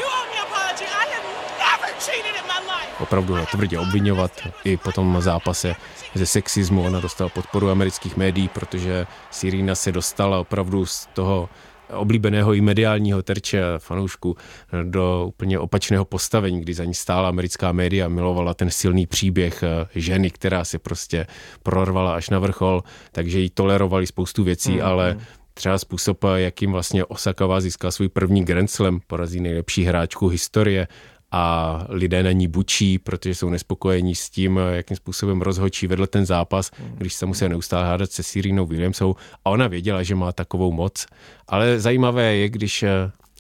opravdu 3.00 3.34
tvrdě 3.50 3.78
obvinovat 3.78 4.32
i 4.64 4.76
po 4.76 4.92
tom 4.92 5.16
zápase 5.20 5.74
ze 6.14 6.26
sexismu. 6.26 6.84
Ona 6.84 7.00
dostala 7.00 7.30
podporu 7.30 7.70
amerických 7.70 8.16
médií, 8.16 8.48
protože 8.48 9.06
Sirina 9.30 9.74
se 9.74 9.92
dostala 9.92 10.40
opravdu 10.40 10.86
z 10.86 11.06
toho 11.14 11.48
oblíbeného 11.94 12.54
i 12.54 12.60
mediálního 12.60 13.22
terče 13.22 13.62
fanoušku 13.78 14.36
do 14.82 15.24
úplně 15.28 15.58
opačného 15.58 16.04
postavení, 16.04 16.60
kdy 16.60 16.74
za 16.74 16.84
ní 16.84 16.94
stála 16.94 17.28
americká 17.28 17.72
média, 17.72 18.08
milovala 18.08 18.54
ten 18.54 18.70
silný 18.70 19.06
příběh 19.06 19.62
eh, 19.62 19.88
ženy, 19.94 20.30
která 20.30 20.64
se 20.64 20.78
prostě 20.78 21.26
prorvala 21.62 22.16
až 22.16 22.30
na 22.30 22.38
vrchol, 22.38 22.82
takže 23.12 23.38
jí 23.38 23.50
tolerovali 23.50 24.06
spoustu 24.06 24.44
věcí, 24.44 24.72
mm, 24.72 24.82
ale 24.82 25.16
třeba 25.54 25.78
způsob, 25.78 26.24
jakým 26.34 26.72
vlastně 26.72 27.04
Osakova 27.04 27.60
získala 27.60 27.90
svůj 27.90 28.08
první 28.08 28.44
Grand 28.44 28.70
Slam, 28.70 29.00
porazí 29.06 29.40
nejlepší 29.40 29.84
hráčku 29.84 30.28
historie 30.28 30.88
a 31.36 31.84
lidé 31.88 32.22
na 32.22 32.32
ní 32.32 32.48
bučí, 32.48 32.98
protože 32.98 33.34
jsou 33.34 33.50
nespokojení 33.50 34.14
s 34.14 34.30
tím, 34.30 34.60
jakým 34.70 34.96
způsobem 34.96 35.42
rozhočí 35.42 35.86
vedl 35.86 36.06
ten 36.06 36.26
zápas, 36.26 36.70
když 36.94 37.14
se 37.14 37.26
musel 37.26 37.48
neustále 37.48 37.86
hádat 37.86 38.12
se 38.12 38.22
Sirínou 38.22 38.66
Williamsou 38.66 39.16
a 39.44 39.50
ona 39.50 39.66
věděla, 39.68 40.02
že 40.02 40.14
má 40.14 40.32
takovou 40.32 40.72
moc. 40.72 41.06
Ale 41.48 41.80
zajímavé 41.80 42.36
je, 42.36 42.48
když 42.48 42.84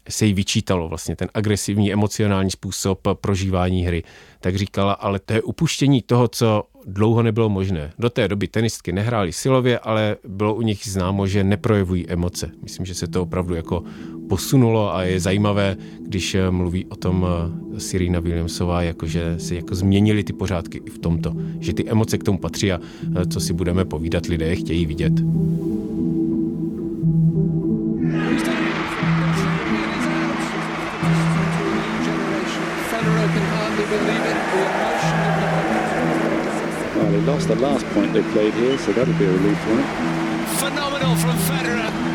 se 0.08 0.26
jí 0.26 0.34
vyčítalo 0.34 0.88
vlastně 0.88 1.16
ten 1.16 1.28
agresivní 1.34 1.92
emocionální 1.92 2.50
způsob 2.50 3.08
prožívání 3.14 3.82
hry, 3.82 4.02
tak 4.40 4.56
říkala, 4.56 4.92
ale 4.92 5.18
to 5.18 5.32
je 5.32 5.42
upuštění 5.42 6.02
toho, 6.02 6.28
co 6.28 6.64
dlouho 6.86 7.22
nebylo 7.22 7.48
možné. 7.48 7.92
Do 7.98 8.10
té 8.10 8.28
doby 8.28 8.48
tenistky 8.48 8.92
nehrály 8.92 9.32
silově, 9.32 9.78
ale 9.78 10.16
bylo 10.28 10.54
u 10.54 10.62
nich 10.62 10.88
známo, 10.88 11.26
že 11.26 11.44
neprojevují 11.44 12.08
emoce. 12.08 12.50
Myslím, 12.62 12.86
že 12.86 12.94
se 12.94 13.06
to 13.06 13.22
opravdu 13.22 13.54
jako 13.54 13.82
posunulo 14.28 14.94
a 14.94 15.02
je 15.02 15.20
zajímavé, 15.20 15.76
když 16.00 16.36
mluví 16.50 16.84
o 16.84 16.96
tom 16.96 17.26
eh, 17.26 17.80
Sirina 17.80 18.20
Williamsová, 18.20 18.82
jako 18.82 19.06
že 19.06 19.34
se 19.38 19.54
jako 19.54 19.74
změnily 19.74 20.24
ty 20.24 20.32
pořádky 20.32 20.80
i 20.86 20.90
v 20.90 20.98
tomto, 20.98 21.32
že 21.60 21.74
ty 21.74 21.88
emoce 21.88 22.18
k 22.18 22.24
tomu 22.24 22.38
patří 22.38 22.72
a 22.72 22.80
eh, 23.16 23.26
co 23.26 23.40
si 23.40 23.52
budeme 23.52 23.84
povídat, 23.84 24.26
lidé 24.26 24.56
chtějí 24.56 24.86
vidět. 24.86 25.12
Well, 36.96 37.10
he 37.12 37.20
lost 37.20 37.48
the 37.48 37.56
last 37.56 37.86
point 37.86 38.12
they 38.12 38.22
played 38.32 38.54
here, 38.54 38.78
so 38.78 38.92
that'll 38.92 39.14
be 39.14 39.24
a 39.24 39.32
relief 39.32 39.58
for 39.60 39.70
him. 39.70 39.84
Phenomenal 40.58 41.16
from 41.16 41.36
Federer. 41.38 42.05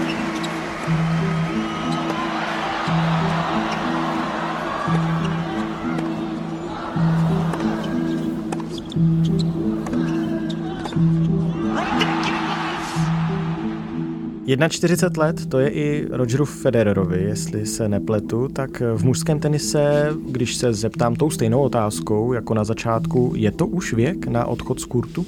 41 14.58 15.24
let, 15.24 15.46
to 15.46 15.60
je 15.60 15.70
i 15.70 16.08
Rogeru 16.12 16.46
Federerovi, 16.46 17.24
jestli 17.24 17.66
se 17.66 17.90
nepletu, 17.90 18.48
tak 18.48 18.82
v 18.96 19.04
mužském 19.04 19.40
tenise, 19.40 20.14
když 20.30 20.56
se 20.56 20.74
zeptám 20.74 21.16
tou 21.16 21.30
stejnou 21.30 21.62
otázkou 21.62 22.34
jako 22.34 22.54
na 22.54 22.64
začátku, 22.64 23.34
je 23.36 23.52
to 23.52 23.68
už 23.68 23.94
věk 23.94 24.28
na 24.28 24.46
odchod 24.46 24.80
z 24.80 24.86
kurtu? 24.86 25.26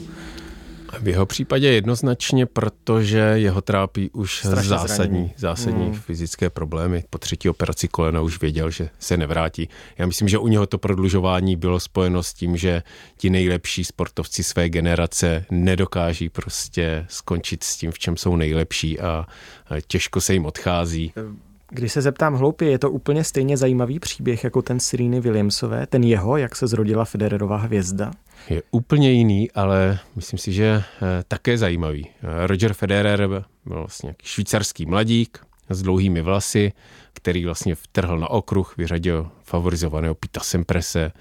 V 0.99 1.07
jeho 1.07 1.25
případě 1.25 1.71
jednoznačně, 1.71 2.45
protože 2.45 3.19
jeho 3.19 3.61
trápí 3.61 4.09
už 4.09 4.37
Strašně 4.37 4.69
zásadní, 4.69 4.95
zranění. 4.95 5.33
zásadní 5.37 5.85
Hmm. 5.85 5.93
fyzické 5.99 6.49
problémy. 6.49 7.03
Po 7.09 7.17
třetí 7.17 7.49
operaci 7.49 7.87
kolena 7.87 8.21
už 8.21 8.41
věděl, 8.41 8.69
že 8.71 8.89
se 8.99 9.17
nevrátí. 9.17 9.69
Já 9.97 10.05
myslím, 10.05 10.27
že 10.27 10.37
u 10.37 10.47
něho 10.47 10.67
to 10.67 10.77
prodlužování 10.77 11.55
bylo 11.55 11.79
spojeno 11.79 12.23
s 12.23 12.33
tím, 12.33 12.57
že 12.57 12.83
ti 13.17 13.29
nejlepší 13.29 13.83
sportovci 13.83 14.43
své 14.43 14.69
generace 14.69 15.45
nedokáží 15.51 16.29
prostě 16.29 17.05
skončit 17.09 17.63
s 17.63 17.77
tím, 17.77 17.91
v 17.91 17.99
čem 17.99 18.17
jsou 18.17 18.35
nejlepší 18.35 18.99
a 18.99 19.25
a 19.69 19.81
těžko 19.87 20.21
se 20.21 20.33
jim 20.33 20.45
odchází. 20.45 21.13
Když 21.73 21.91
se 21.91 22.01
zeptám 22.01 22.35
hloupě, 22.35 22.69
je 22.69 22.79
to 22.79 22.91
úplně 22.91 23.23
stejně 23.23 23.57
zajímavý 23.57 23.99
příběh 23.99 24.43
jako 24.43 24.61
ten 24.61 24.79
Sereny 24.79 25.19
Williamsové, 25.19 25.87
ten 25.87 26.03
jeho, 26.03 26.37
jak 26.37 26.55
se 26.55 26.67
zrodila 26.67 27.05
Federerová 27.05 27.57
hvězda? 27.57 28.11
Je 28.49 28.63
úplně 28.71 29.11
jiný, 29.11 29.51
ale 29.51 29.99
myslím 30.15 30.37
si, 30.37 30.53
že 30.53 30.65
eh, 30.65 31.23
také 31.27 31.57
zajímavý. 31.57 32.07
Eh, 32.07 32.47
Roger 32.47 32.73
Federer 32.73 33.27
byl 33.27 33.43
vlastně 33.65 34.07
nějaký 34.07 34.27
švýcarský 34.27 34.85
mladík 34.85 35.39
s 35.69 35.81
dlouhými 35.81 36.21
vlasy, 36.21 36.73
který 37.13 37.45
vlastně 37.45 37.75
vtrhl 37.75 38.19
na 38.19 38.29
okruh, 38.29 38.77
vyřadil 38.77 39.31
favorizovaného 39.43 40.15
Pita 40.15 40.39
Semprese 40.39 41.11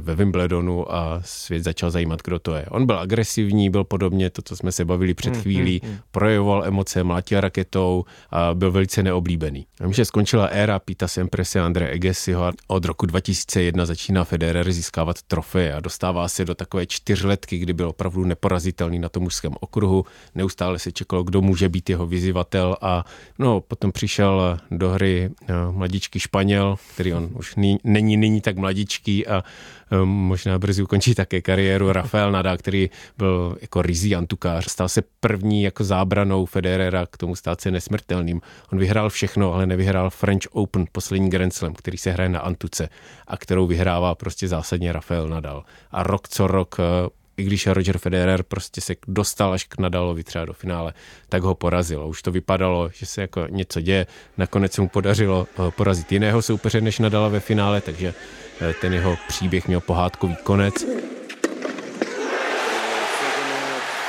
ve 0.00 0.14
Wimbledonu 0.14 0.94
a 0.94 1.20
svět 1.24 1.64
začal 1.64 1.90
zajímat, 1.90 2.20
kdo 2.24 2.38
to 2.38 2.54
je. 2.54 2.66
On 2.70 2.86
byl 2.86 2.98
agresivní, 2.98 3.70
byl 3.70 3.84
podobně 3.84 4.30
to, 4.30 4.42
co 4.42 4.56
jsme 4.56 4.72
se 4.72 4.84
bavili 4.84 5.14
před 5.14 5.32
Hmm, 5.36 5.42
chvílí, 5.42 5.80
hmm, 5.82 5.90
hmm. 5.90 6.00
projevoval 6.10 6.64
emoce, 6.64 7.04
mlátil 7.04 7.40
raketou 7.40 8.04
a 8.30 8.54
byl 8.54 8.72
velice 8.72 9.02
neoblíbený. 9.02 9.66
Vím, 9.80 9.92
že 9.92 10.04
skončila 10.04 10.46
éra 10.46 10.78
Pita 10.78 11.08
Semprese 11.08 11.60
Andre 11.60 11.90
Agassiho 11.90 12.44
a 12.44 12.52
od 12.66 12.84
roku 12.84 13.06
2001 13.06 13.86
začíná 13.86 14.24
Federer 14.24 14.72
získávat 14.72 15.22
trofeje 15.22 15.74
a 15.74 15.80
dostává 15.80 16.28
se 16.28 16.44
do 16.44 16.54
takové 16.54 16.86
čtyřletky, 16.86 17.58
kdy 17.58 17.72
byl 17.72 17.88
opravdu 17.88 18.24
neporazitelný 18.24 18.98
na 18.98 19.08
tom 19.08 19.22
mužském 19.22 19.54
okruhu. 19.60 20.04
Neustále 20.34 20.78
se 20.78 20.92
čekalo, 20.92 21.22
kdo 21.22 21.42
může 21.42 21.68
být 21.68 21.90
jeho 21.90 22.06
vyzývatel 22.06 22.76
a 22.80 23.04
no, 23.38 23.60
potom 23.60 23.92
přišel 23.92 24.58
do 24.70 24.90
hry 24.90 25.30
eh, 25.48 25.54
mladičký 25.70 26.20
Španěl, 26.20 26.76
který 26.94 27.14
on 27.14 27.28
už 27.34 27.54
ní, 27.56 27.78
není 27.84 28.16
nyní 28.16 28.40
tak 28.40 28.56
mladičký 28.56 29.26
a 29.26 29.44
eh, 29.46 29.65
možná 30.04 30.58
brzy 30.58 30.82
ukončí 30.82 31.14
také 31.14 31.42
kariéru 31.42 31.92
Rafael 31.92 32.32
Nadal, 32.32 32.56
který 32.56 32.90
byl 33.18 33.56
jako 33.60 33.82
rizí 33.82 34.16
antukář. 34.16 34.68
Stal 34.68 34.88
se 34.88 35.02
první 35.20 35.62
jako 35.62 35.84
zábranou 35.84 36.46
Federera 36.46 37.06
k 37.06 37.16
tomu 37.16 37.36
stát 37.36 37.60
se 37.60 37.70
nesmrtelným. 37.70 38.40
On 38.72 38.78
vyhrál 38.78 39.10
všechno, 39.10 39.54
ale 39.54 39.66
nevyhrál 39.66 40.10
French 40.10 40.46
Open, 40.50 40.84
poslední 40.92 41.30
Grand 41.30 41.54
Slam, 41.54 41.74
který 41.74 41.98
se 41.98 42.10
hraje 42.10 42.28
na 42.28 42.40
Antuce 42.40 42.88
a 43.26 43.36
kterou 43.36 43.66
vyhrává 43.66 44.14
prostě 44.14 44.48
zásadně 44.48 44.92
Rafael 44.92 45.28
Nadal. 45.28 45.64
A 45.90 46.02
rok 46.02 46.28
co 46.28 46.46
rok 46.46 46.76
eh, 46.80 47.08
i 47.36 47.44
když 47.44 47.66
Roger 47.66 47.98
Federer 47.98 48.42
prostě 48.42 48.80
se 48.80 48.94
dostal 49.08 49.52
až 49.52 49.64
k 49.64 49.78
Nadalovi 49.78 50.24
třeba 50.24 50.44
do 50.44 50.52
finále, 50.52 50.92
tak 51.28 51.42
ho 51.42 51.54
porazil. 51.54 52.06
Už 52.06 52.22
to 52.22 52.30
vypadalo, 52.30 52.90
že 52.92 53.06
se 53.06 53.20
jako 53.20 53.46
něco 53.50 53.80
děje. 53.80 54.06
Nakonec 54.36 54.72
se 54.72 54.80
mu 54.80 54.88
podařilo 54.88 55.46
eh, 55.50 55.70
porazit 55.70 56.12
jiného 56.12 56.42
soupeře 56.42 56.80
než 56.80 56.98
Nadala 56.98 57.28
ve 57.28 57.40
finále, 57.40 57.80
takže 57.80 58.14
eh, 58.60 58.74
ten 58.80 58.92
jeho 58.92 59.16
příběh 59.28 59.68
měl 59.68 59.80
pohádkový 59.80 60.36
konec. 60.42 60.74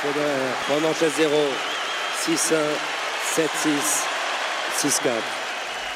Federer, 0.02 0.52
vraiment 0.68 0.96
6-0, 0.96 1.48
6-1, 2.26 2.56
7-6, 3.36 3.48
6-4. 4.82 5.10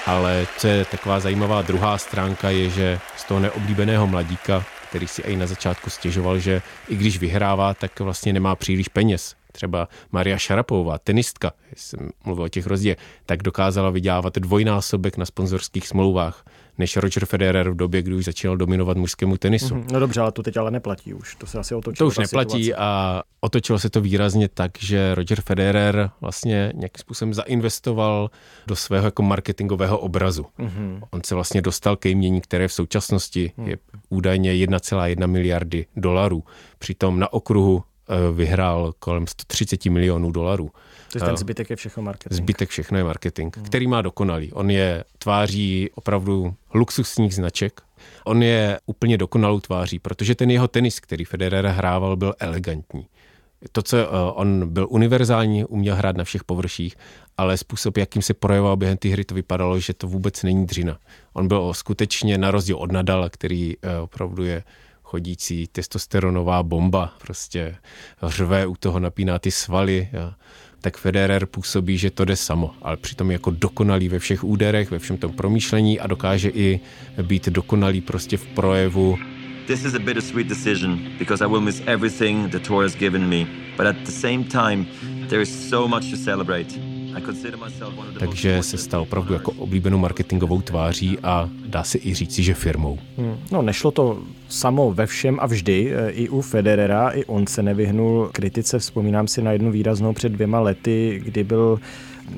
Ale 0.07 0.47
co 0.59 0.67
je 0.67 0.85
taková 0.85 1.21
zajímavá 1.21 1.63
druhá 1.63 1.99
stránka 1.99 2.51
je, 2.51 2.71
že 2.71 3.01
z 3.17 3.25
toho 3.25 3.41
neoblíbeného 3.41 4.07
mladíka, 4.07 4.65
který 4.93 5.09
si 5.09 5.23
i 5.23 5.37
na 5.37 5.47
začátku 5.47 5.91
stěžoval, 5.91 6.39
že 6.39 6.63
i 6.89 6.97
když 6.97 7.19
vyhrává, 7.19 7.75
tak 7.75 8.01
vlastně 8.01 8.33
nemá 8.33 8.57
příliš 8.57 8.89
peněz. 8.89 9.35
Třeba 9.53 9.89
Maria 10.13 10.39
Šarapová, 10.39 10.99
tenistka, 10.99 11.53
jsem 11.77 12.11
mluvil 12.25 12.45
o 12.45 12.49
těch 12.49 12.67
rozdílech, 12.67 12.99
tak 13.27 13.43
dokázala 13.43 13.91
vydělávat 13.91 14.39
dvojnásobek 14.39 15.17
na 15.17 15.25
sponzorských 15.25 15.89
smlouvách 15.89 16.45
než 16.83 16.97
Roger 16.97 17.27
Federer 17.27 17.71
v 17.71 17.77
době, 17.77 18.03
kdy 18.03 18.15
už 18.15 18.25
začínal 18.25 18.57
dominovat 18.57 18.97
mužskému 18.97 19.37
tenisu. 19.37 19.75
Mhm. 19.75 19.87
No 19.93 20.01
dobře, 20.01 20.21
ale 20.21 20.33
to 20.33 20.43
teď 20.43 20.57
ale 20.57 20.71
neplatí 20.71 21.15
už, 21.15 21.35
to 21.35 21.47
se 21.47 21.59
asi 21.59 21.75
otočilo. 21.75 22.11
To 22.11 22.11
už 22.11 22.19
neplatí 22.19 22.65
situace. 22.65 22.85
a 22.85 23.23
otočilo 23.41 23.79
se 23.79 23.91
to 23.91 24.01
výrazně 24.01 24.49
tak, 24.49 24.71
že 24.79 25.15
Roger 25.15 25.41
Federer 25.41 26.11
vlastně 26.21 26.73
nějakým 26.75 27.01
způsobem 27.01 27.35
zainvestoval 27.35 28.31
do 28.67 28.77
svého 28.77 29.05
jako 29.05 29.23
marketingového 29.23 29.99
obrazu. 29.99 30.47
Mhm. 30.59 31.03
On 31.11 31.21
se 31.25 31.35
vlastně 31.35 31.63
dostal 31.63 31.97
ke 31.97 32.09
jmění, 32.09 32.41
které 32.41 32.69
v 32.69 32.73
současnosti 32.73 33.53
je 33.65 33.79
údajně 34.09 34.53
1,1 34.53 35.27
miliardy 35.27 35.87
dolarů. 35.97 36.45
Přitom 36.79 37.19
na 37.19 37.33
okruhu 37.33 37.83
vyhrál 38.33 38.93
kolem 38.99 39.27
130 39.27 39.85
milionů 39.85 40.31
dolarů. 40.31 40.71
To 41.13 41.19
je 41.19 41.23
ten 41.23 41.35
Eh, 41.35 41.37
zbytek 41.37 41.71
je 41.71 41.77
všechno 41.77 42.03
marketing. 42.03 42.37
Zbytek 42.37 42.69
všechno 42.69 42.99
je 42.99 43.05
marketing, 43.05 43.57
hmm. 43.57 43.65
který 43.65 43.87
má 43.87 44.03
dokonalý. 44.03 44.53
On 44.53 44.71
je 44.71 45.05
tváří 45.19 45.91
opravdu 45.95 46.55
luxusních 46.75 47.35
značek. 47.35 47.81
On 48.25 48.43
je 48.43 48.79
úplně 48.87 49.19
dokonalou 49.19 49.61
tváří, 49.61 49.99
protože 49.99 50.35
ten 50.35 50.51
jeho 50.51 50.69
tenis, 50.69 51.01
který 51.01 51.25
Federer 51.25 51.67
hrával, 51.67 52.17
byl 52.17 52.35
elegantní. 52.39 53.07
To, 53.73 53.83
co 53.83 53.97
uh, 53.97 54.03
on 54.35 54.69
byl 54.69 54.87
univerzální, 54.91 55.65
uměl 55.65 55.97
hrát 55.97 56.17
na 56.17 56.25
všech 56.25 56.45
površích, 56.45 56.97
ale 57.39 57.57
způsob, 57.57 57.97
jakým 57.97 58.23
se 58.23 58.35
projevoval 58.35 58.77
během 58.77 58.97
té 58.97 59.09
hry, 59.09 59.25
to 59.25 59.35
vypadalo, 59.35 59.79
že 59.81 59.95
to 59.95 60.07
vůbec 60.07 60.43
není 60.43 60.67
dřina. 60.67 60.99
On 61.33 61.49
byl 61.49 61.75
skutečně 61.75 62.39
na 62.39 62.51
rozdíl 62.51 62.77
od 62.77 62.93
Nadala, 62.93 63.29
který 63.29 63.75
opravdu 64.03 64.45
je 64.45 64.63
chodící 65.13 65.67
testosteronová 65.73 66.63
bomba, 66.63 67.13
prostě 67.21 67.77
řve 68.23 68.67
u 68.67 68.77
toho, 68.77 69.01
napíná 69.01 69.39
ty 69.39 69.51
svaly. 69.51 70.09
A 70.21 70.35
tak 70.81 70.97
Federer 70.97 71.47
působí, 71.47 71.99
že 71.99 72.11
to 72.11 72.25
jde 72.25 72.37
samo, 72.37 72.71
ale 72.83 72.97
přitom 72.97 73.31
je 73.31 73.33
jako 73.33 73.51
dokonalý 73.51 74.09
ve 74.09 74.19
všech 74.19 74.45
úderech, 74.45 74.91
ve 74.91 74.99
všem 74.99 75.17
tom 75.17 75.33
promýšlení 75.33 76.01
a 76.01 76.07
dokáže 76.07 76.49
i 76.49 76.81
být 77.23 77.49
dokonalý 77.49 78.01
prostě 78.01 78.37
v 78.37 78.47
projevu. 78.47 79.19
This 79.67 79.85
is 79.85 79.95
a 79.95 79.99
bittersweet 79.99 80.49
decision 80.49 80.99
because 81.19 81.45
I 81.45 81.49
will 81.49 81.61
miss 81.61 81.83
everything 81.87 82.51
the 82.51 82.59
tour 82.59 82.83
has 82.83 82.97
given 82.97 83.29
me. 83.29 83.47
But 83.77 83.87
at 83.87 83.97
the 83.97 84.13
same 84.13 84.45
time, 84.45 84.87
there 85.29 85.43
is 85.43 85.69
so 85.69 85.89
much 85.89 86.11
to 86.11 86.17
celebrate. 86.17 87.02
Takže 88.19 88.63
se 88.63 88.79
stal 88.79 89.03
opravdu 89.03 89.35
jako 89.35 89.53
oblíbenou 89.53 89.99
marketingovou 89.99 90.61
tváří 90.61 91.19
a 91.23 91.49
dá 91.67 91.85
se 91.85 91.99
i 91.99 92.15
říci, 92.15 92.43
že 92.43 92.55
firmou. 92.55 92.99
Hmm. 93.17 93.37
No, 93.53 93.63
nešlo 93.63 93.91
to 93.91 94.23
samo 94.49 94.93
ve 94.93 95.07
všem 95.07 95.39
a 95.41 95.47
vždy. 95.47 95.93
I 96.09 96.29
u 96.29 96.41
Federera, 96.41 97.11
i 97.11 97.25
on 97.25 97.47
se 97.47 97.63
nevyhnul 97.63 98.31
kritice. 98.33 98.79
Vzpomínám 98.79 99.29
si 99.29 99.43
na 99.43 99.53
jednu 99.53 99.71
výraznou 99.71 100.13
před 100.13 100.33
dvěma 100.33 100.61
lety, 100.61 101.21
kdy 101.25 101.45
byl 101.45 101.81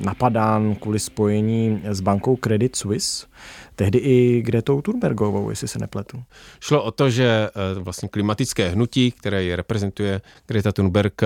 napadán 0.03 0.75
kvůli 0.75 0.99
spojení 0.99 1.81
s 1.83 2.01
bankou 2.01 2.35
Credit 2.35 2.75
Suisse. 2.75 3.27
Tehdy 3.75 3.97
i 3.97 4.41
Gretou 4.41 4.81
Thunbergovou, 4.81 5.49
jestli 5.49 5.67
se 5.67 5.79
nepletu. 5.79 6.23
Šlo 6.59 6.83
o 6.83 6.91
to, 6.91 7.09
že 7.09 7.49
eh, 7.49 7.79
vlastně 7.79 8.09
klimatické 8.09 8.69
hnutí, 8.69 9.11
které 9.11 9.43
je 9.43 9.55
reprezentuje 9.55 10.21
Greta 10.47 10.71
Thunberg, 10.71 11.21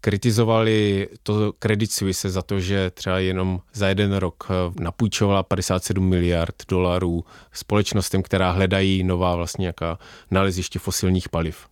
kritizovali 0.00 1.08
to 1.22 1.52
Credit 1.58 1.92
Suisse 1.92 2.30
za 2.30 2.42
to, 2.42 2.60
že 2.60 2.90
třeba 2.90 3.18
jenom 3.18 3.60
za 3.74 3.88
jeden 3.88 4.16
rok 4.16 4.46
eh, 4.50 4.82
napůjčovala 4.82 5.42
57 5.42 6.08
miliard 6.08 6.54
dolarů 6.68 7.24
společnostem, 7.52 8.22
která 8.22 8.50
hledají 8.50 9.04
nová 9.04 9.36
vlastně 9.36 9.66
jaká 9.66 9.98
naleziště 10.30 10.78
fosilních 10.78 11.28
paliv 11.28 11.68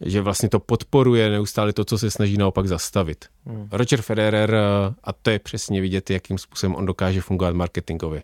že 0.00 0.20
vlastně 0.20 0.48
to 0.48 0.60
podporuje 0.60 1.30
neustále 1.30 1.72
to, 1.72 1.84
co 1.84 1.98
se 1.98 2.10
snaží 2.10 2.36
naopak 2.36 2.66
zastavit. 2.66 3.24
Hmm. 3.46 3.68
Roger 3.72 4.02
Federer, 4.02 4.54
eh, 4.54 4.94
a 5.04 5.12
to 5.12 5.30
je 5.30 5.38
přesně 5.38 5.80
vidět, 5.80 6.10
jakým 6.10 6.38
způsobem 6.38 6.74
on 6.74 6.86
dokáže 6.86 7.20
fungovat 7.20 7.54
marketingově. 7.54 8.22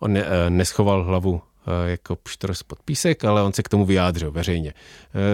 On 0.00 0.12
ne, 0.12 0.24
neschoval 0.48 1.04
hlavu 1.04 1.42
jako 1.86 2.16
pštros 2.16 2.62
pod 2.62 2.82
písek, 2.82 3.24
ale 3.24 3.42
on 3.42 3.52
se 3.52 3.62
k 3.62 3.68
tomu 3.68 3.84
vyjádřil 3.84 4.30
veřejně. 4.30 4.74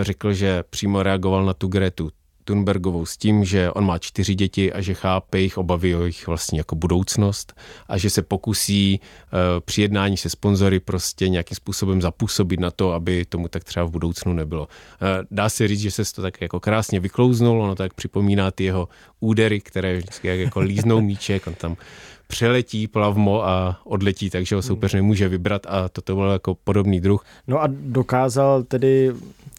Řekl, 0.02 0.32
že 0.32 0.64
přímo 0.70 1.02
reagoval 1.02 1.44
na 1.44 1.54
tu 1.54 1.68
Gretu 1.68 2.10
Thunbergovou 2.46 3.06
s 3.06 3.16
tím, 3.16 3.44
že 3.44 3.70
on 3.70 3.84
má 3.84 3.98
čtyři 3.98 4.34
děti 4.34 4.72
a 4.72 4.80
že 4.80 4.94
chápe 4.94 5.38
jejich 5.38 5.58
obavy 5.58 5.96
o 5.96 6.00
jejich 6.00 6.26
vlastně 6.26 6.60
jako 6.60 6.74
budoucnost 6.74 7.52
a 7.88 7.98
že 7.98 8.10
se 8.10 8.22
pokusí 8.22 9.00
uh, 9.00 9.38
při 9.64 9.82
jednání 9.82 10.16
se 10.16 10.30
sponzory 10.30 10.80
prostě 10.80 11.28
nějakým 11.28 11.54
způsobem 11.54 12.02
zapůsobit 12.02 12.60
na 12.60 12.70
to, 12.70 12.92
aby 12.92 13.24
tomu 13.24 13.48
tak 13.48 13.64
třeba 13.64 13.86
v 13.86 13.90
budoucnu 13.90 14.32
nebylo. 14.32 14.62
Uh, 14.62 15.08
dá 15.30 15.48
se 15.48 15.68
říct, 15.68 15.80
že 15.80 15.90
se 15.90 16.14
to 16.14 16.22
tak 16.22 16.40
jako 16.40 16.60
krásně 16.60 17.00
vyklouznul, 17.00 17.62
ono 17.62 17.74
tak 17.74 17.94
připomíná 17.94 18.50
ty 18.50 18.64
jeho 18.64 18.88
údery, 19.20 19.60
které 19.60 19.96
vždycky 19.96 20.28
jak 20.28 20.38
jako 20.38 20.60
líznou 20.60 21.00
míček, 21.00 21.46
on 21.46 21.54
tam 21.54 21.76
přeletí 22.26 22.86
plavmo 22.86 23.46
a 23.46 23.80
odletí, 23.84 24.30
takže 24.30 24.54
ho 24.54 24.62
soupeř 24.62 24.94
nemůže 24.94 25.28
vybrat 25.28 25.66
a 25.68 25.88
toto 25.88 26.14
byl 26.14 26.30
jako 26.30 26.54
podobný 26.54 27.00
druh. 27.00 27.24
No 27.48 27.62
a 27.62 27.68
dokázal 27.70 28.62
tedy 28.62 29.12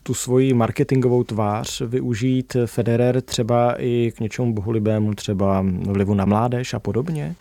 tu 0.04 0.14
svoji 0.14 0.54
marketingovou 0.54 1.24
tvář 1.24 1.82
využít 1.82 2.56
Federer 2.66 3.22
třeba 3.22 3.76
i 3.82 4.12
k 4.16 4.20
něčemu 4.20 4.54
bohulibému, 4.54 5.14
třeba 5.14 5.66
vlivu 5.82 6.14
na 6.14 6.26
mládež 6.26 6.74
a 6.74 6.80
podobně. 6.80 7.36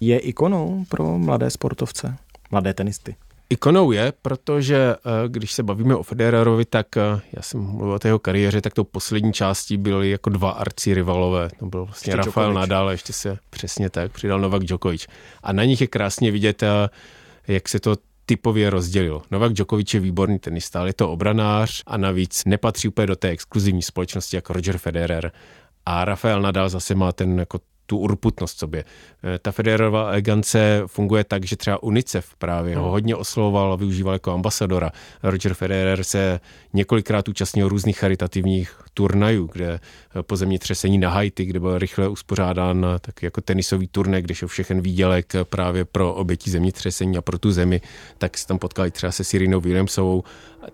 Je 0.00 0.18
ikonou 0.18 0.84
pro 0.88 1.18
mladé 1.18 1.50
sportovce, 1.50 2.16
mladé 2.50 2.74
tenisty. 2.74 3.14
Ikonou 3.52 3.92
je, 3.92 4.12
protože 4.22 4.76
eh, 4.76 5.28
když 5.28 5.52
se 5.52 5.62
bavíme 5.62 5.96
o 5.96 6.02
Federerovi, 6.02 6.64
tak 6.64 6.96
eh, 6.96 7.20
já 7.32 7.42
jsem 7.42 7.60
mluvil 7.60 7.94
o 7.94 7.98
jeho 8.04 8.18
kariéře, 8.18 8.60
tak 8.60 8.74
tou 8.74 8.84
poslední 8.84 9.32
částí 9.32 9.76
byly 9.76 10.10
jako 10.10 10.30
dva 10.30 10.50
arcí 10.50 10.94
rivalové. 10.94 11.48
To 11.58 11.66
byl 11.66 11.84
vlastně 11.84 12.10
ještě 12.10 12.16
Rafael 12.16 12.48
Djokovic. 12.48 12.60
Nadal, 12.60 12.90
ještě 12.90 13.12
se 13.12 13.38
přesně 13.50 13.90
tak 13.90 14.12
přidal 14.12 14.40
Novak 14.40 14.64
Djokovic. 14.64 15.06
A 15.42 15.52
na 15.52 15.64
nich 15.64 15.80
je 15.80 15.86
krásně 15.86 16.30
vidět, 16.30 16.62
eh, 16.62 16.88
jak 17.48 17.68
se 17.68 17.80
to 17.80 17.96
typově 18.26 18.70
rozdělil. 18.70 19.22
Novak 19.30 19.52
Djokovic 19.52 19.94
je 19.94 20.00
výborný 20.00 20.38
tenista, 20.38 20.80
ale 20.80 20.88
je 20.88 20.94
to 20.94 21.10
obranář 21.10 21.82
a 21.86 21.96
navíc 21.96 22.44
nepatří 22.44 22.88
úplně 22.88 23.06
do 23.06 23.16
té 23.16 23.28
exkluzivní 23.28 23.82
společnosti 23.82 24.36
jako 24.36 24.52
Roger 24.52 24.78
Federer. 24.78 25.32
A 25.86 26.04
Rafael 26.04 26.42
Nadal 26.42 26.68
zase 26.68 26.94
má 26.94 27.12
ten 27.12 27.38
jako 27.38 27.58
tu 27.92 27.98
urputnost 27.98 28.58
sobě. 28.58 28.84
Eh, 29.24 29.38
ta 29.38 29.52
Federerova 29.52 30.08
elegance 30.08 30.82
funguje 30.86 31.24
tak, 31.24 31.44
že 31.44 31.56
třeba 31.56 31.82
UNICEF 31.82 32.34
právě 32.38 32.76
ho 32.76 32.82
hmm. 32.82 32.90
hodně 32.90 33.16
oslovoval 33.16 33.72
a 33.72 33.76
využíval 33.76 34.14
jako 34.14 34.32
ambasadora. 34.32 34.90
Roger 35.22 35.54
Federer 35.54 36.04
se 36.04 36.40
několikrát 36.72 37.28
účastnil 37.28 37.68
různých 37.68 37.98
charitativních 37.98 38.80
turnajů, 38.94 39.50
kde 39.52 39.68
eh, 39.72 40.22
po 40.22 40.36
zemětřesení 40.36 40.98
na 40.98 41.10
Haiti, 41.10 41.44
kde 41.44 41.60
byl 41.60 41.78
rychle 41.78 42.08
uspořádán 42.08 42.86
eh, 42.94 42.98
tak 42.98 43.22
jako 43.22 43.40
tenisový 43.40 43.88
turnaj, 43.88 44.22
kde 44.22 44.34
šel 44.34 44.48
všechen 44.48 44.80
výdělek 44.80 45.32
právě 45.44 45.84
pro 45.84 46.14
obětí 46.14 46.50
zemětřesení 46.50 47.16
a 47.16 47.22
pro 47.22 47.38
tu 47.38 47.52
zemi, 47.52 47.80
tak 48.18 48.38
se 48.38 48.46
tam 48.46 48.58
potkali 48.58 48.90
třeba 48.90 49.12
se 49.12 49.24
Sirinou 49.24 49.60
Williamsovou. 49.60 50.24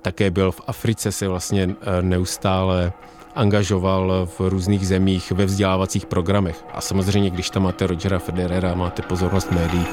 Také 0.02 0.31
byl 0.31 0.52
v 0.52 0.61
Africe 0.66 1.12
se 1.12 1.28
vlastně 1.28 1.74
neustále 2.00 2.92
angažoval 3.34 4.28
v 4.38 4.40
různých 4.40 4.88
zemích 4.88 5.32
ve 5.32 5.44
vzdělávacích 5.44 6.06
programech. 6.06 6.64
A 6.74 6.80
samozřejmě, 6.80 7.30
když 7.30 7.50
tam 7.50 7.62
máte 7.62 7.86
Rogera 7.86 8.18
Federera, 8.18 8.74
máte 8.74 9.02
pozornost 9.02 9.50
médií. 9.50 9.86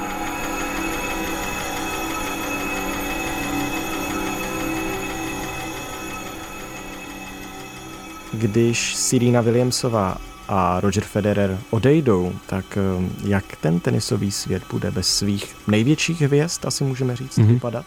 Když 8.32 8.94
Serena 8.94 9.40
Williamsová 9.40 10.16
a 10.48 10.80
Roger 10.80 11.04
Federer 11.04 11.58
odejdou, 11.70 12.32
tak 12.46 12.78
eh, 12.78 13.10
jak 13.24 13.56
ten 13.56 13.80
tenisový 13.80 14.30
svět 14.30 14.62
bude 14.70 14.90
bez 14.90 15.08
svých 15.16 15.56
největších 15.66 16.20
hvězd, 16.20 16.66
asi 16.66 16.84
můžeme 16.84 17.16
říct, 17.16 17.38
mm-hmm. 17.38 17.46
vypadat? 17.46 17.84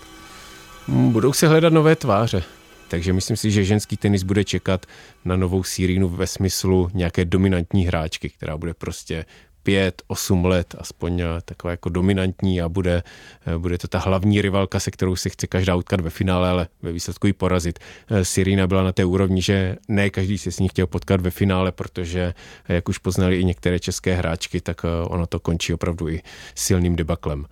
Budou 0.88 1.34
se 1.34 1.48
hledat 1.48 1.74
nové 1.74 1.96
tváře. 1.96 2.44
Takže 2.90 3.14
myslím 3.14 3.38
si, 3.38 3.52
že 3.52 3.64
ženský 3.64 3.98
tenis 3.98 4.24
bude 4.24 4.44
čekat 4.44 4.86
na 5.26 5.36
novou 5.36 5.64
Sirínu 5.64 6.10
ve 6.10 6.28
smyslu 6.28 6.90
nějaké 6.94 7.26
dominantní 7.26 7.86
hráčky, 7.86 8.30
která 8.30 8.58
bude 8.58 8.74
prostě 8.74 9.26
pět, 9.70 10.02
osm 10.08 10.46
let 10.46 10.76
aspoň 10.78 11.22
eh, 11.22 11.26
taková 11.46 11.72
jako 11.72 11.90
dominantní 11.90 12.62
a 12.62 12.70
bude, 12.70 13.04
eh, 13.46 13.58
bude 13.58 13.78
to 13.78 13.88
ta 13.88 14.00
hlavní 14.00 14.42
rivalka, 14.42 14.80
se 14.80 14.92
kterou 14.92 15.16
se 15.16 15.30
chce 15.30 15.48
každá 15.48 15.76
utkat 15.76 16.02
ve 16.02 16.10
finále, 16.10 16.50
ale 16.50 16.68
ve 16.82 16.92
výsledku 16.92 17.28
ji 17.28 17.34
porazit. 17.34 17.80
Eh, 17.80 18.26
Sirina 18.26 18.68
byla 18.68 18.84
na 18.84 18.92
té 18.92 19.06
úrovni, 19.06 19.42
že 19.42 19.76
ne 19.88 20.10
každý 20.10 20.38
se 20.38 20.52
s 20.52 20.60
ní 20.60 20.70
chtěl 20.70 20.88
potkat 20.88 21.22
ve 21.22 21.30
finále, 21.30 21.72
protože 21.72 22.34
jak 22.68 22.90
už 22.90 22.98
poznali 22.98 23.40
i 23.40 23.46
některé 23.46 23.80
české 23.80 24.16
hráčky, 24.16 24.62
tak 24.62 24.86
ono 25.04 25.28
to 25.28 25.40
končí 25.40 25.74
opravdu 25.74 26.10
i 26.10 26.22
silným 26.56 26.96
debaklem. 26.96 27.46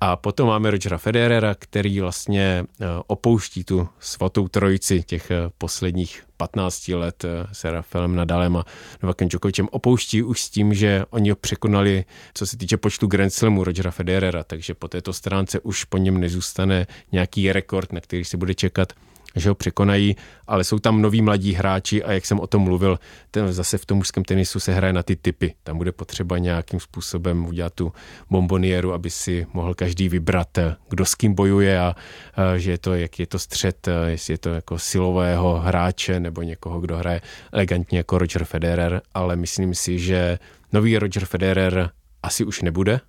A 0.00 0.16
potom 0.16 0.48
máme 0.48 0.70
Rogera 0.70 0.98
Federera, 0.98 1.54
který 1.54 2.00
vlastně 2.00 2.64
opouští 3.06 3.64
tu 3.64 3.88
svatou 4.00 4.48
trojici 4.48 5.02
těch 5.02 5.32
posledních 5.58 6.22
15 6.36 6.88
let 6.88 7.24
eh, 7.24 7.46
se 7.52 7.70
Rafaelem 7.70 8.16
Nadalem 8.16 8.56
a 8.56 8.64
Novakem 9.02 9.28
Djokovicem 9.28 9.68
opouští 9.70 10.22
už 10.22 10.40
s 10.40 10.50
tím, 10.50 10.74
že 10.74 11.04
oni 11.10 11.30
ho 11.30 11.36
překonali, 11.36 12.04
co 12.34 12.46
se 12.46 12.56
týče 12.56 12.76
počtu 12.76 13.06
Grand 13.06 13.32
Slamu 13.32 13.64
Rogera 13.64 13.90
Federera, 13.90 14.44
takže 14.44 14.74
po 14.74 14.88
této 14.88 15.12
stránce 15.12 15.60
už 15.60 15.84
po 15.84 15.98
něm 15.98 16.20
nezůstane 16.20 16.86
nějaký 17.12 17.52
rekord, 17.52 17.92
na 17.92 18.00
který 18.00 18.24
se 18.24 18.36
bude 18.36 18.54
čekat 18.54 18.92
že 19.36 19.48
ho 19.48 19.54
překonají, 19.54 20.16
ale 20.46 20.64
jsou 20.64 20.78
tam 20.78 21.02
noví 21.02 21.22
mladí 21.22 21.52
hráči 21.52 22.04
a 22.04 22.12
jak 22.12 22.26
jsem 22.26 22.40
o 22.40 22.46
tom 22.46 22.62
mluvil, 22.62 22.98
ten 23.30 23.52
zase 23.52 23.78
v 23.78 23.86
tom 23.86 23.98
mužském 23.98 24.24
tenisu 24.24 24.60
se 24.60 24.74
hraje 24.74 24.92
na 24.92 25.02
ty 25.02 25.16
typy. 25.16 25.54
Tam 25.62 25.78
bude 25.78 25.92
potřeba 25.92 26.38
nějakým 26.38 26.80
způsobem 26.80 27.46
udělat 27.46 27.74
tu 27.74 27.92
bombonieru, 28.30 28.92
aby 28.92 29.10
si 29.10 29.46
mohl 29.52 29.74
každý 29.74 30.08
vybrat, 30.08 30.58
kdo 30.88 31.04
s 31.04 31.14
kým 31.14 31.34
bojuje 31.34 31.80
a, 31.80 31.94
a 32.34 32.58
že 32.58 32.70
je 32.70 32.78
to, 32.78 32.94
jak 32.94 33.18
je 33.18 33.26
to 33.26 33.38
střed, 33.38 33.88
jestli 34.06 34.34
je 34.34 34.38
to 34.38 34.48
jako 34.48 34.78
silového 34.78 35.60
hráče 35.60 36.20
nebo 36.20 36.42
někoho, 36.42 36.80
kdo 36.80 36.96
hraje 36.96 37.20
elegantně 37.52 37.98
jako 37.98 38.18
Roger 38.18 38.44
Federer, 38.44 39.02
ale 39.14 39.36
myslím 39.36 39.74
si, 39.74 39.98
že 39.98 40.38
nový 40.72 40.98
Roger 40.98 41.24
Federer 41.24 41.90
asi 42.22 42.44
už 42.44 42.62
nebude, 42.62 43.00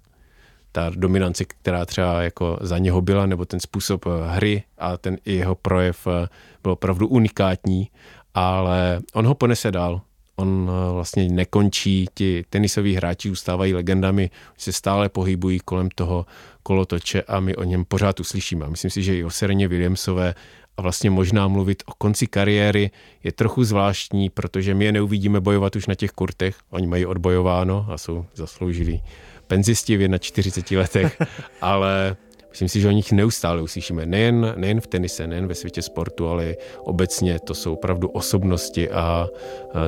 ta 0.78 0.92
dominance, 0.96 1.46
která 1.46 1.86
třeba 1.86 2.22
jako 2.22 2.58
za 2.62 2.78
něho 2.78 3.02
byla, 3.02 3.26
nebo 3.26 3.46
ten 3.46 3.60
způsob 3.60 4.06
eh, 4.06 4.10
hry 4.28 4.64
a 4.78 4.98
ten 4.98 5.18
i 5.26 5.34
jeho 5.34 5.56
projev 5.56 6.08
eh, 6.08 6.28
byl 6.64 6.72
opravdu 6.72 7.08
unikátní, 7.08 7.90
ale 8.34 9.00
on 9.14 9.28
ho 9.28 9.36
ponese 9.36 9.72
dál. 9.72 10.02
On 10.36 10.70
eh, 10.70 10.94
vlastně 10.94 11.30
nekončí, 11.30 12.06
ti 12.14 12.46
tenisoví 12.50 12.96
hráči 12.96 13.30
zůstávají 13.30 13.74
legendami, 13.74 14.30
se 14.58 14.72
stále 14.72 15.10
pohybují 15.10 15.60
kolem 15.66 15.90
toho 15.96 16.26
kolotoče 16.64 17.22
a 17.22 17.40
my 17.40 17.56
o 17.56 17.64
něm 17.64 17.86
pořád 17.86 18.20
uslyšíme. 18.20 18.70
Myslím 18.70 18.92
si, 18.92 19.04
že 19.04 19.18
i 19.18 19.24
o 19.24 19.30
Sereně 19.30 19.68
Williamsové 19.68 20.36
a 20.78 20.82
vlastně 20.82 21.10
možná 21.10 21.48
mluvit 21.48 21.84
o 21.86 21.92
konci 21.98 22.28
kariéry 22.28 22.92
je 23.24 23.32
trochu 23.32 23.64
zvláštní, 23.64 24.30
protože 24.30 24.74
my 24.74 24.86
je 24.86 24.92
neuvidíme 24.92 25.42
bojovat 25.42 25.76
už 25.76 25.88
na 25.88 25.96
těch 25.96 26.12
kurtech. 26.12 26.58
Oni 26.70 26.88
mají 26.88 27.06
odbojováno 27.06 27.86
a 27.90 27.98
jsou 27.98 28.26
zasloužilí 28.36 29.02
penzisti 29.48 29.98
v 29.98 30.20
41 30.20 30.82
letech, 30.82 31.22
ale 31.62 32.16
myslím 32.50 32.70
si, 32.70 32.82
že 32.82 32.88
o 32.88 32.92
nich 32.92 33.12
neustále 33.12 33.62
uslyšíme. 33.62 34.06
Nejen, 34.06 34.54
nejen 34.56 34.82
v 34.82 34.88
tenise, 34.88 35.28
nejen 35.28 35.48
ve 35.48 35.56
světě 35.56 35.82
sportu, 35.82 36.28
ale 36.28 36.56
obecně 36.80 37.40
to 37.40 37.54
jsou 37.54 37.74
opravdu 37.74 38.08
osobnosti 38.08 38.90
a 38.90 39.28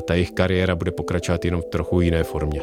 ta 0.08 0.13
jejich 0.13 0.32
kariéra 0.32 0.76
bude 0.76 0.91
pokračovat 0.91 1.45
jenom 1.45 1.62
v 1.62 1.65
trochu 1.65 2.02
jiné 2.02 2.24
formě. 2.24 2.62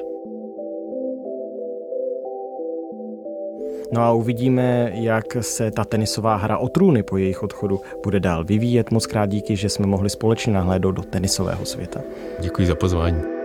No 3.92 4.02
a 4.02 4.12
uvidíme, 4.12 4.90
jak 4.94 5.24
se 5.40 5.70
ta 5.70 5.85
tenisová 5.85 6.37
hra 6.37 6.59
o 6.59 6.68
trůny 6.68 7.02
po 7.02 7.16
jejich 7.16 7.42
odchodu 7.42 7.80
bude 8.04 8.20
dál 8.20 8.44
vyvíjet. 8.44 8.90
Moc 8.90 9.06
krát 9.06 9.26
díky, 9.26 9.56
že 9.56 9.68
jsme 9.68 9.87
mohli 9.87 10.11
společně 10.11 10.52
nahlédnout 10.52 10.92
do 10.92 11.02
tenisového 11.02 11.64
světa. 11.64 12.00
Děkuji 12.40 12.66
za 12.66 12.74
pozvání. 12.74 13.36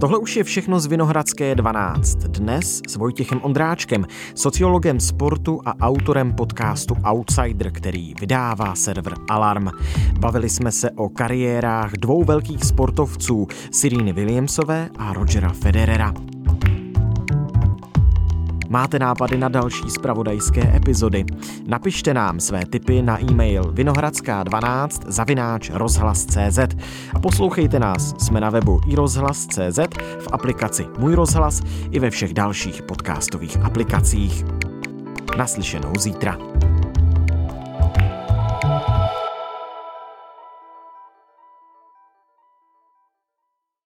Tohle 0.00 0.18
už 0.18 0.36
je 0.36 0.44
všechno 0.44 0.80
z 0.80 0.86
Vinohradské 0.86 1.54
12. 1.54 2.16
Dnes 2.16 2.82
s 2.88 2.96
Vojtěchem 2.96 3.40
Ondráčkem, 3.42 4.06
sociologem 4.34 5.00
sportu 5.00 5.60
a 5.64 5.80
autorem 5.80 6.32
podcastu 6.32 6.96
Outsider, 7.04 7.70
který 7.70 8.14
vydává 8.20 8.74
server 8.74 9.14
Alarm. 9.28 9.68
Bavili 10.20 10.48
jsme 10.48 10.72
se 10.72 10.90
o 10.90 11.08
kariérách 11.08 11.92
dvou 11.92 12.24
velkých 12.24 12.64
sportovců, 12.64 13.46
Siríny 13.70 14.12
Williamsové 14.12 14.88
a 14.98 15.12
Rogera 15.12 15.52
Federera. 15.52 16.35
Máte 18.68 18.98
nápady 18.98 19.38
na 19.38 19.48
další 19.48 19.90
spravodajské 19.90 20.76
epizody? 20.76 21.24
Napište 21.66 22.14
nám 22.14 22.40
své 22.40 22.66
tipy 22.66 23.02
na 23.02 23.20
e-mail 23.20 23.62
vinohradská12 23.62 24.88
zavináč 25.06 25.70
rozhlas.cz 25.70 26.58
a 27.14 27.18
poslouchejte 27.18 27.78
nás, 27.78 28.14
jsme 28.18 28.40
na 28.40 28.50
webu 28.50 28.80
i 28.88 28.94
rozhlas.cz, 28.94 29.78
v 30.20 30.28
aplikaci 30.32 30.86
Můj 30.98 31.14
rozhlas 31.14 31.62
i 31.90 31.98
ve 31.98 32.10
všech 32.10 32.34
dalších 32.34 32.82
podcastových 32.82 33.56
aplikacích. 33.56 34.44
Naslyšenou 35.36 35.92
zítra. 35.98 36.38